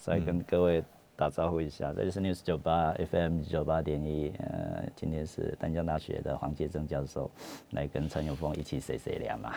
[0.00, 0.82] 再跟各位。
[1.22, 4.32] 打招呼一下，这里是 News 九八 FM 九八点一。
[4.40, 7.30] 呃，今天是丹江大学的黄杰正教授
[7.70, 9.52] 来跟陈永峰一起 say say 聊嘛，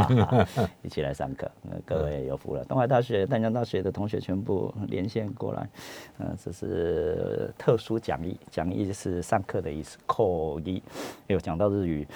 [0.80, 1.46] 一起来上课。
[1.60, 5.68] 那各位有福了，东海大学、丹江大学的同学全部连线过来。
[6.16, 9.98] 呃，这是特殊讲义，讲义是上课的意思。
[10.06, 10.82] 口译
[11.26, 12.08] 有讲到日语。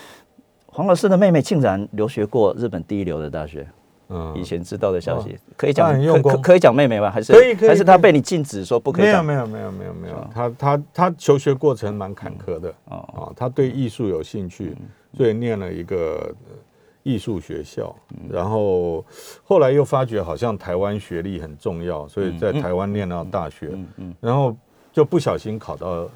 [0.64, 3.68] 黄老师的妹妹竟然留学过日本第一流的大学。
[4.10, 5.92] 嗯，以前知道的消息可以讲，
[6.22, 7.10] 可可以讲妹妹吗？
[7.10, 7.54] 还是可以？
[7.54, 7.68] 可以？
[7.68, 9.04] 还是他被你禁止说不可以？
[9.04, 10.30] 没有，没有，没有，没有，没有。
[10.32, 13.32] 他他他求学过程蛮坎坷的啊啊！
[13.36, 14.74] 他对艺术有兴趣，
[15.14, 16.34] 所以念了一个
[17.02, 17.94] 艺术学校，
[18.30, 19.04] 然后
[19.44, 23.70] 后来又发觉好像台湾学历很重要，所以在台湾念到大学，
[24.20, 24.56] 然后
[24.90, 26.08] 就不小心考到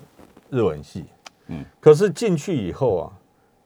[0.49, 1.05] 日文系，
[1.49, 3.13] 嗯，可是进去以后啊。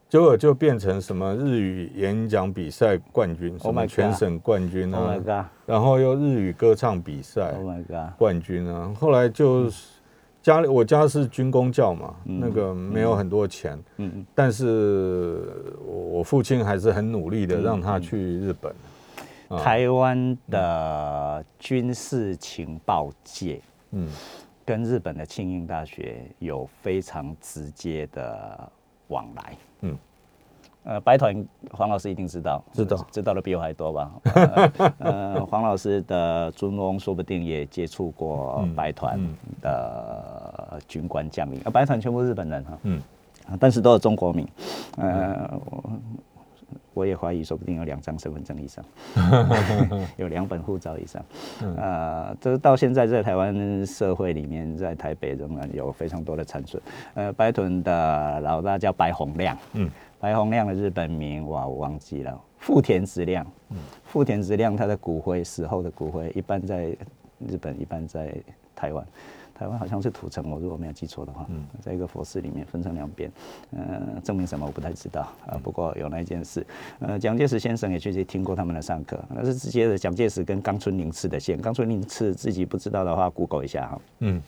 [0.09, 7.53] 结果就变成什么日语演讲比赛冠军，什么全省冠军啊，然后又日语歌唱比赛
[8.17, 8.93] 冠军啊。
[8.97, 9.69] 后来就
[10.41, 15.41] 家里我家是军工教嘛，那个没有很多钱，嗯但是
[15.85, 18.73] 我父亲还是很努力的让他去日本。
[19.61, 24.09] 台湾的军事情报界，嗯，
[24.65, 28.71] 跟日本的庆应大学有非常直接的。
[29.09, 29.97] 往来，嗯，
[30.83, 34.11] 呃，白团黄老师一定知道，知道，知道的比我还多吧？
[34.99, 39.19] 呃，黄老师的尊翁说不定也接触过白团
[39.61, 43.01] 的军官将领，啊，白团全部日本人哈，嗯，
[43.59, 44.47] 但是都是中国名，
[44.97, 45.49] 呃。
[46.97, 48.83] 我也怀疑，说不定有两张身份证以上，
[50.17, 51.23] 有两本护照以上。
[51.77, 56.81] 呃，这到现在在台湾社会里面，在台北仍然有非常多的残存。
[57.13, 59.87] 呃，白屯的老大叫白洪亮，嗯，
[60.19, 62.41] 白洪亮的日本名哇，我忘记了。
[62.57, 66.87] 富田直亮，嗯，富田直亮他的骨灰死后的骨灰，一半在
[67.47, 68.33] 日本，一半在
[68.75, 69.05] 台湾。
[69.57, 71.47] 台湾好像是土城，我如果没有记错的话，
[71.81, 73.31] 在一个佛寺里面分成两边，
[73.71, 75.57] 呃，证明什么我不太知道啊。
[75.63, 76.65] 不过有那一件事，
[76.99, 81.59] 呃，蒋介石先生也确实听过他们的上课，那是直接的蒋介石跟冈村宁次的线。
[81.59, 84.01] 冈村宁次自己不知道的话，Google 一下哈。
[84.19, 84.41] 嗯，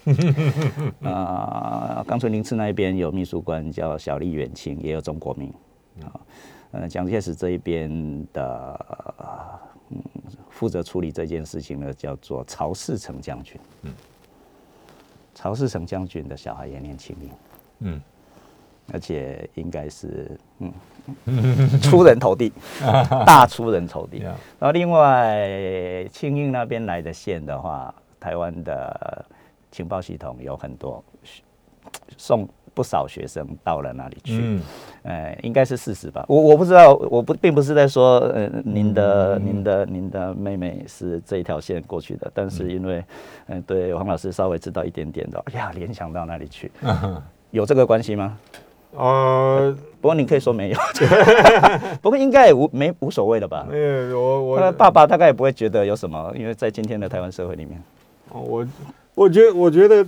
[1.02, 5.52] 啊，冈村宁次那一边有秘书官叫小笠远清，也有中国名。
[6.04, 6.22] 啊，
[6.72, 7.90] 呃，蒋介石这一边
[8.32, 9.98] 的嗯
[10.52, 13.60] 负责处理这件事情呢，叫做曹世成将军。
[13.82, 13.92] 嗯。
[15.42, 17.30] 曹世成将军的小孩也念庆应，
[17.80, 18.02] 嗯，
[18.92, 20.70] 而且应该是嗯
[21.82, 22.52] 出人头地，
[23.26, 24.18] 大出人头地。
[24.60, 29.26] 然后另外庆应那边来的线的话，台湾的
[29.72, 31.02] 情报系统有很多
[32.18, 32.46] 送。
[32.80, 34.62] 不少学生到了那里去，嗯，
[35.04, 36.24] 呃，应该是事实吧。
[36.30, 43.04] 我我不知道，我不并不是在说，呃，您的您的您的妹妹是这一条线过去的，但是因为，
[43.48, 46.72] 嗯，对黄老师稍微知道一点点的，哎呀，联想到那里去，
[47.52, 48.38] 有这个关系吗？
[48.96, 50.78] 呃，不过你可以说没有，
[52.02, 53.68] 不过应该也无没无所谓了吧？
[53.70, 54.72] 呃，我我。
[54.72, 57.84] 爸爸大概也不会觉得有什么，因为在今天的台湾社会里面，
[58.30, 58.68] 哦，我
[59.16, 60.08] 我觉我觉得。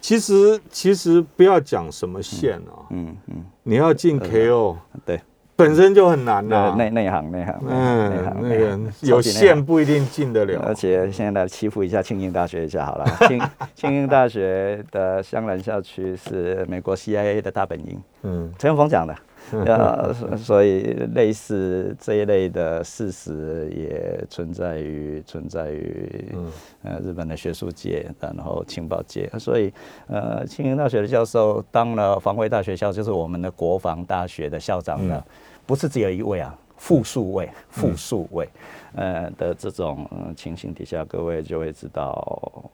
[0.00, 5.20] 其实其实不要讲什么线啊，嗯嗯，你要进 KO，对，
[5.56, 10.62] 本身就很难的，内内行内行，嗯，内行那个有线不一定进得了。
[10.66, 13.42] 而且现在来欺负一下庆应大学一下好了，庆
[13.74, 19.14] 庆应大学的香兰校区是美国 CIA 的大本营，嗯，陈永峰讲的。
[19.66, 20.82] 呃，所以
[21.14, 26.34] 类似这一类的事实也存在于存在于
[26.82, 29.28] 呃日本的学术界，然后情报界。
[29.38, 29.72] 所以
[30.06, 35.24] 呃，庆应大学的教授当了防卫大学校，就是我们的国防大学的校长的，
[35.66, 38.48] 不是只有一位啊，复数位，复数位，
[38.94, 42.70] 呃的这种情形底下，各位就会知道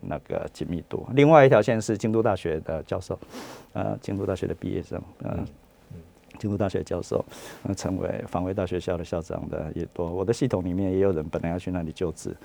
[0.00, 1.06] 那个紧密度。
[1.14, 3.18] 另外一条线是京都大学的教授，
[3.72, 5.44] 呃，京都大学的毕业生，嗯。
[6.44, 7.24] 京都大学教授，
[7.62, 10.10] 呃，成为防卫大学校的校长的也多。
[10.10, 12.36] 我的系统里面也有人本来要去那里就职，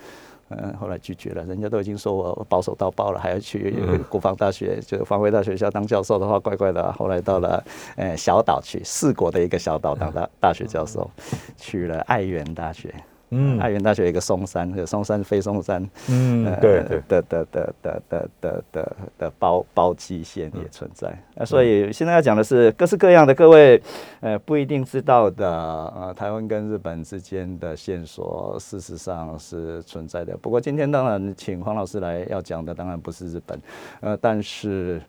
[0.47, 1.43] 嗯，后来拒绝了。
[1.43, 3.75] 人家都已经说我保守到爆了，还要去
[4.07, 6.89] 国防大学，就防卫大学校当教授的话，怪怪的。
[6.93, 7.61] 后来到了
[7.97, 11.11] 呃小岛去，四国的一个小岛当大大学教授，
[11.57, 12.93] 去了爱媛大学。
[13.31, 23.79] 嗯，爱媛大学有一个松山，有松山非松山，嗯，对对的的的的的的的的包包机线也存在啊，所以现在要讲的是各式各样的各位
[24.21, 30.35] 呃不一定知道的呃台湾跟日本之间的线索，事实上是存在的。
[30.37, 33.61] 不过今天当然请黄老师来要讲的当然不是日本，
[34.01, 34.99] 呃，但是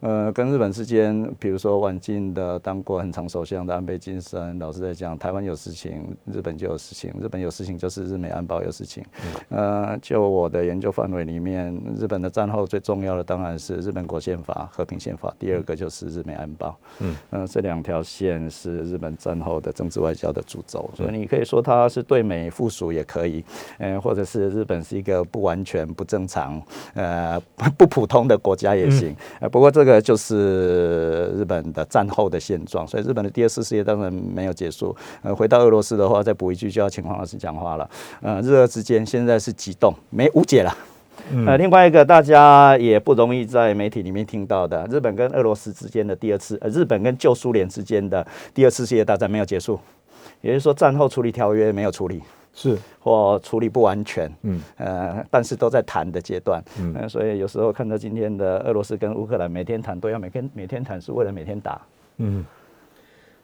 [0.00, 7.69] 呃跟日本之间，比如说晚近的当过很长首相的安倍晋三老师在讲，台湾有事情，日本就有事情，日本有事情。
[7.76, 9.04] 就是日美安保有事情，
[9.48, 23.44] 呃，就我的研究范围里面，日本的战后最重要的当然是日本国宪法、和平宪法，第二个就是日美安保，嗯，呃，这两条线是日本战后的政治外交的主轴，所以你可以说它是对美附属也可以，
[23.78, 26.60] 嗯，或者是日本是一个不完全、不正常、
[26.94, 27.38] 呃，
[27.76, 37.50] 不普通的国家也行，呃，不过这个就是日本的战后的现状，所以日本的第二次世界当然没有结束，呃，回到俄罗斯的话，再补一句就要请黄老师讲。
[37.60, 37.90] 化了，
[38.22, 40.74] 呃，日俄之间现在是激动，没无解了。
[41.46, 49.78] 呃，另外一个大家也不容易在媒体里面听到的，日本跟俄罗斯之间的第二次，呃，日本跟旧苏联之间的第二次世界大战没有结束，
[50.40, 52.20] 也就是说战后处理条约没有处理，
[52.54, 52.76] 是。
[52.98, 61.80] 或处理不完全，嗯，呃，但是都在谈的阶段，嗯，所以有时候看到今天的俄罗斯跟乌克兰每天谈，都要每天每天谈，是为了每天打，
[62.16, 62.44] 嗯，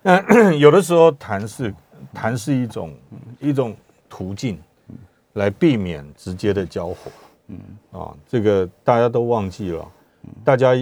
[0.02, 1.72] 那 有的时候谈是
[2.12, 2.92] 谈是一种
[3.38, 3.76] 一种。
[4.08, 4.58] 途径
[5.34, 7.10] 来避免直接的交火，
[7.48, 7.58] 嗯
[7.92, 9.92] 啊，这个大家都忘记了，
[10.42, 10.72] 大家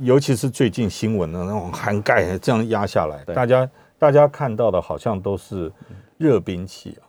[0.00, 5.70] 尤其是最近新闻的那种涵盖这样压下来，大家大家看到的好像都是
[6.16, 7.04] 热兵器啊，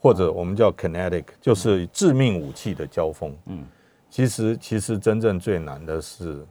[0.00, 3.64] 或者我们叫 kinetic，就是致命武器的交锋，嗯，
[4.10, 6.44] 其实其实真正最难的是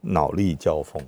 [0.00, 1.00] 脑力交锋，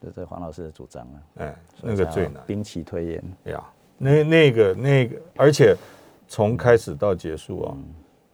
[0.00, 3.24] 这是黄老师的主张啊，哎，那个最难，兵棋推演。
[3.44, 3.62] 呀，
[3.98, 5.76] 那那个那个，而且。
[6.32, 7.76] 从开始到结束啊，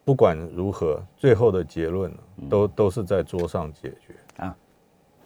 [0.05, 2.09] 不管如何，最后的结论
[2.49, 4.15] 都都是在桌上解决。
[4.37, 4.55] 啊。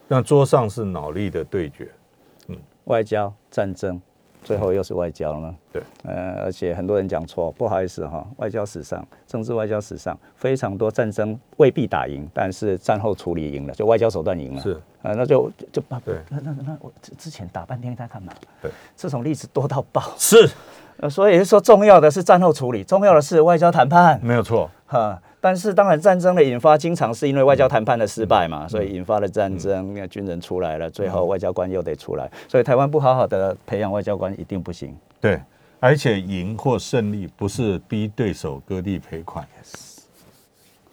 [0.08, 1.88] 那桌上是脑力的对决，
[2.48, 4.02] 嗯，外交战争，
[4.44, 5.56] 最后又是外交了。
[5.72, 14.62] 对，呃，而且很多人讲错，不好意思哈，外交史上，政治外交史上非常多战争未必打赢，但是战后处理赢了，就外交手段赢了。
[14.64, 18.34] 是啊，那就就把，那那那我之之前打半天在干嘛？
[18.62, 20.02] 对，这种例子多到爆。
[20.18, 20.50] 是。
[20.98, 25.20] 呃，所以说重要的是战后处理，重要的是外交谈判，没有错哈。
[25.42, 32.32] 但是当然，战争的引发经常是因为外交谈判的失败嘛，所以引发了战争，那军人出来了，最后外交官又得出来。
[32.48, 34.96] 所以台湾不好好的培养外交官一定不行。
[35.20, 35.42] 对，
[35.80, 39.46] 而且赢或胜利不是逼对手割地赔款，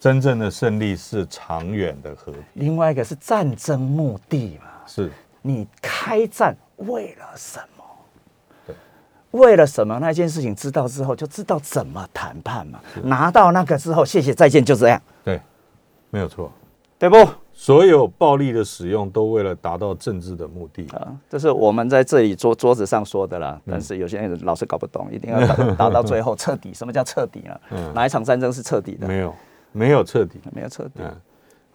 [0.01, 2.43] 真正的胜利是长远的和平。
[2.55, 5.11] 另外一个是战争目的嘛，是
[5.43, 7.83] 你开战为了什么？
[8.65, 8.75] 对
[9.29, 12.79] 为了什么那件事情知道之后就知道怎么谈判嘛？
[13.03, 14.99] 拿到那个之后，谢谢再见，就这样。
[15.23, 15.39] 对，
[16.09, 16.51] 没有错，
[16.97, 17.17] 对不？
[17.53, 21.13] 所有暴力的使用都为了达到政治的目的啊！
[21.29, 23.61] 这是我们在这里桌桌子上说的啦。
[23.69, 25.39] 但是有些人老是搞不懂，一定要
[25.75, 26.73] 达到最后彻底。
[26.73, 27.91] 什么叫彻底呢？
[27.93, 29.07] 哪一场战争是彻底的？
[29.07, 29.35] 没有，
[29.71, 31.01] 没有彻底，没有彻底。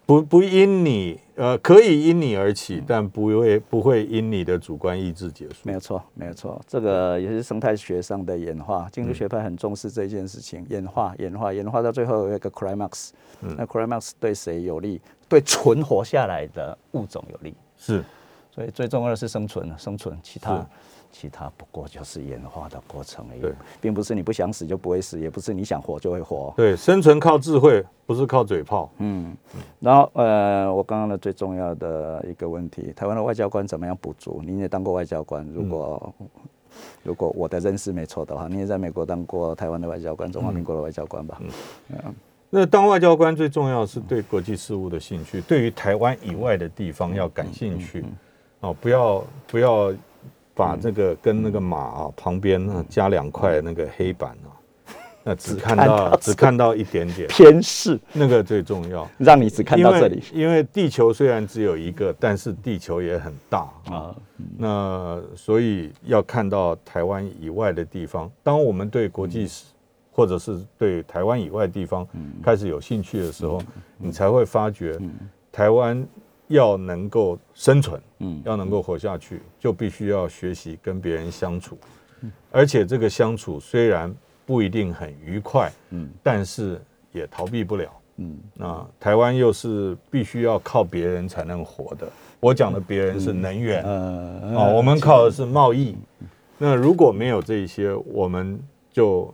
[0.05, 5.55] 不不因你呃可以因你而起，但不会不会因你的主观意志结束。
[5.63, 8.87] 没有错，没有错，这个也是生态学上的演化。
[8.89, 13.09] 经济学派很重视这件事情，演化演化演化到最后有一个 climax。
[13.41, 15.01] 那 climax 对谁有利？
[15.27, 17.53] 对存活下来的物种有利。
[17.75, 18.01] 是，
[18.49, 20.65] 所以最重要的是生存，生存，其他。
[21.19, 26.53] 其他不过就是演化的过程而已，并不是你不想死就不会死，也不是你想活就会活。
[26.55, 28.87] 对，生存靠智慧，不是靠嘴炮。
[28.99, 29.35] 嗯，
[29.79, 34.43] 然后呃，我刚刚的最重要的一个问题，台湾的外交官怎么样补足？
[34.45, 36.13] 您也当过外交官，如果
[37.01, 41.41] 如果我的认识没错的话，你也在美国当过台湾的外交官，中华民国的外交官吧？
[41.89, 42.13] 嗯，
[42.51, 48.05] 那当外交官最重要是对国际事务的兴趣，对于台湾以外的地方要感兴趣
[48.59, 49.91] 哦，不要不要。
[50.57, 54.49] 把这个跟那个马啊旁边呢加两块那个黑板啊，
[55.23, 60.23] 那只看到只看到一点点偏视，那个最重要，让你只看到这里。
[60.33, 64.15] 因为地球虽然只有一个，但是地球也很大啊。
[64.57, 68.31] 那所以要看到台湾以外的地方。
[68.41, 69.65] 当我们对国际史
[70.11, 72.07] 或者是对台湾以外地方
[72.41, 73.61] 开始有兴趣的时候，
[73.97, 74.97] 你才会发觉
[75.51, 76.03] 台湾
[76.47, 81.77] 要能够生存，嗯要能够活下去，就必须要学习跟别人相处，
[82.51, 84.13] 而且这个相处虽然
[84.45, 86.81] 不一定很愉快，嗯但是
[87.11, 87.89] 也逃避不了。
[88.19, 92.07] 嗯那台湾又是必须要靠别人才能活的。
[92.39, 95.95] 我讲的别人是能源，呃哦，我们靠的是贸易。
[96.57, 98.59] 那如果没有这些，我们
[98.91, 99.31] 就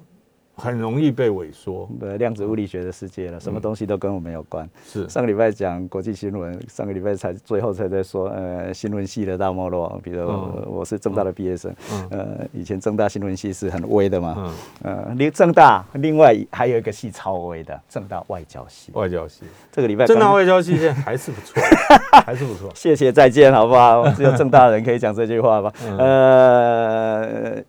[0.55, 1.89] 很容易被萎缩。
[1.99, 4.69] 对量子物理学的世界了，什么东西都跟我们有关。
[4.85, 9.99] 是上个礼拜讲国际新闻，上个礼拜才最后才在说，呃，新闻系的大没落。
[10.03, 18.91] 比如嗯我是正大的毕业生，嗯呃，以前正大新闻系是很威的嘛，嗯，呃，另正大另外还有一个系超威的，正大外交系。
[18.93, 21.61] 外交系，这个礼拜正大外交系现在还是不错，
[22.25, 22.71] 还是不错。
[22.75, 24.07] 谢谢再见，好不好？
[24.13, 25.73] 只有正大人可以讲这句话吧。
[25.85, 27.63] 嗯呃，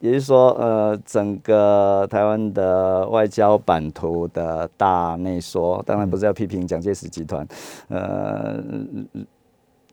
[0.00, 7.46] 也就是说，呃，整个台湾的外交版图的大内缩，当然不是要批评蒋介石集团，
[7.88, 8.62] 呃。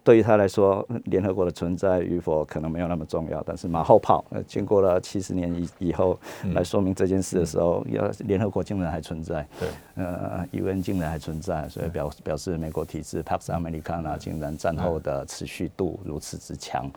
[0.03, 6.15] 对于他来说，联合国的存在与否可能没有那么重要，但是马后炮，呃，经过了七十年以以后
[6.53, 16.87] 来说明这件事的时候，要联合国竟然还存在，对，呃，UN 竟然还存在，所以表表示美国体制 Pax Americana 竟然战后的持续度如此之强，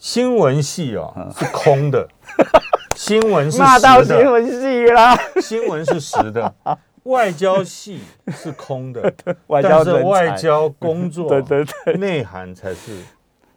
[0.00, 2.08] 新闻系哦是空的，
[2.96, 6.52] 新闻是骂到实的，新闻系啦，新闻是实的，
[7.04, 9.12] 外交系是空的，
[9.48, 11.94] 外交但是外交工作 对对对。
[11.98, 12.96] 内涵才是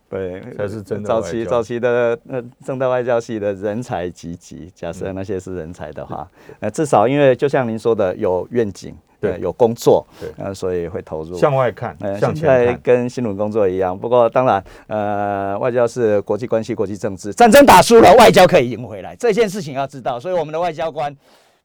[0.09, 6.29] 对，才是真的早期早期的那正大外交系的人才济济，假设那些是人才的话，
[6.59, 8.93] 呃，至少因为就像您说的，有愿景，
[9.23, 11.35] 对呃有工作，对呃，所以会投入。
[11.37, 12.73] 向外看，呃，向前现在。
[12.83, 21.15] 跟新闻工作一样，不过当然，呃，外交是国际关系、国际政治，战争打输了，外交可以赢回来，这件事情要知道，所以我们的外交官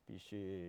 [0.07, 0.68] 必须。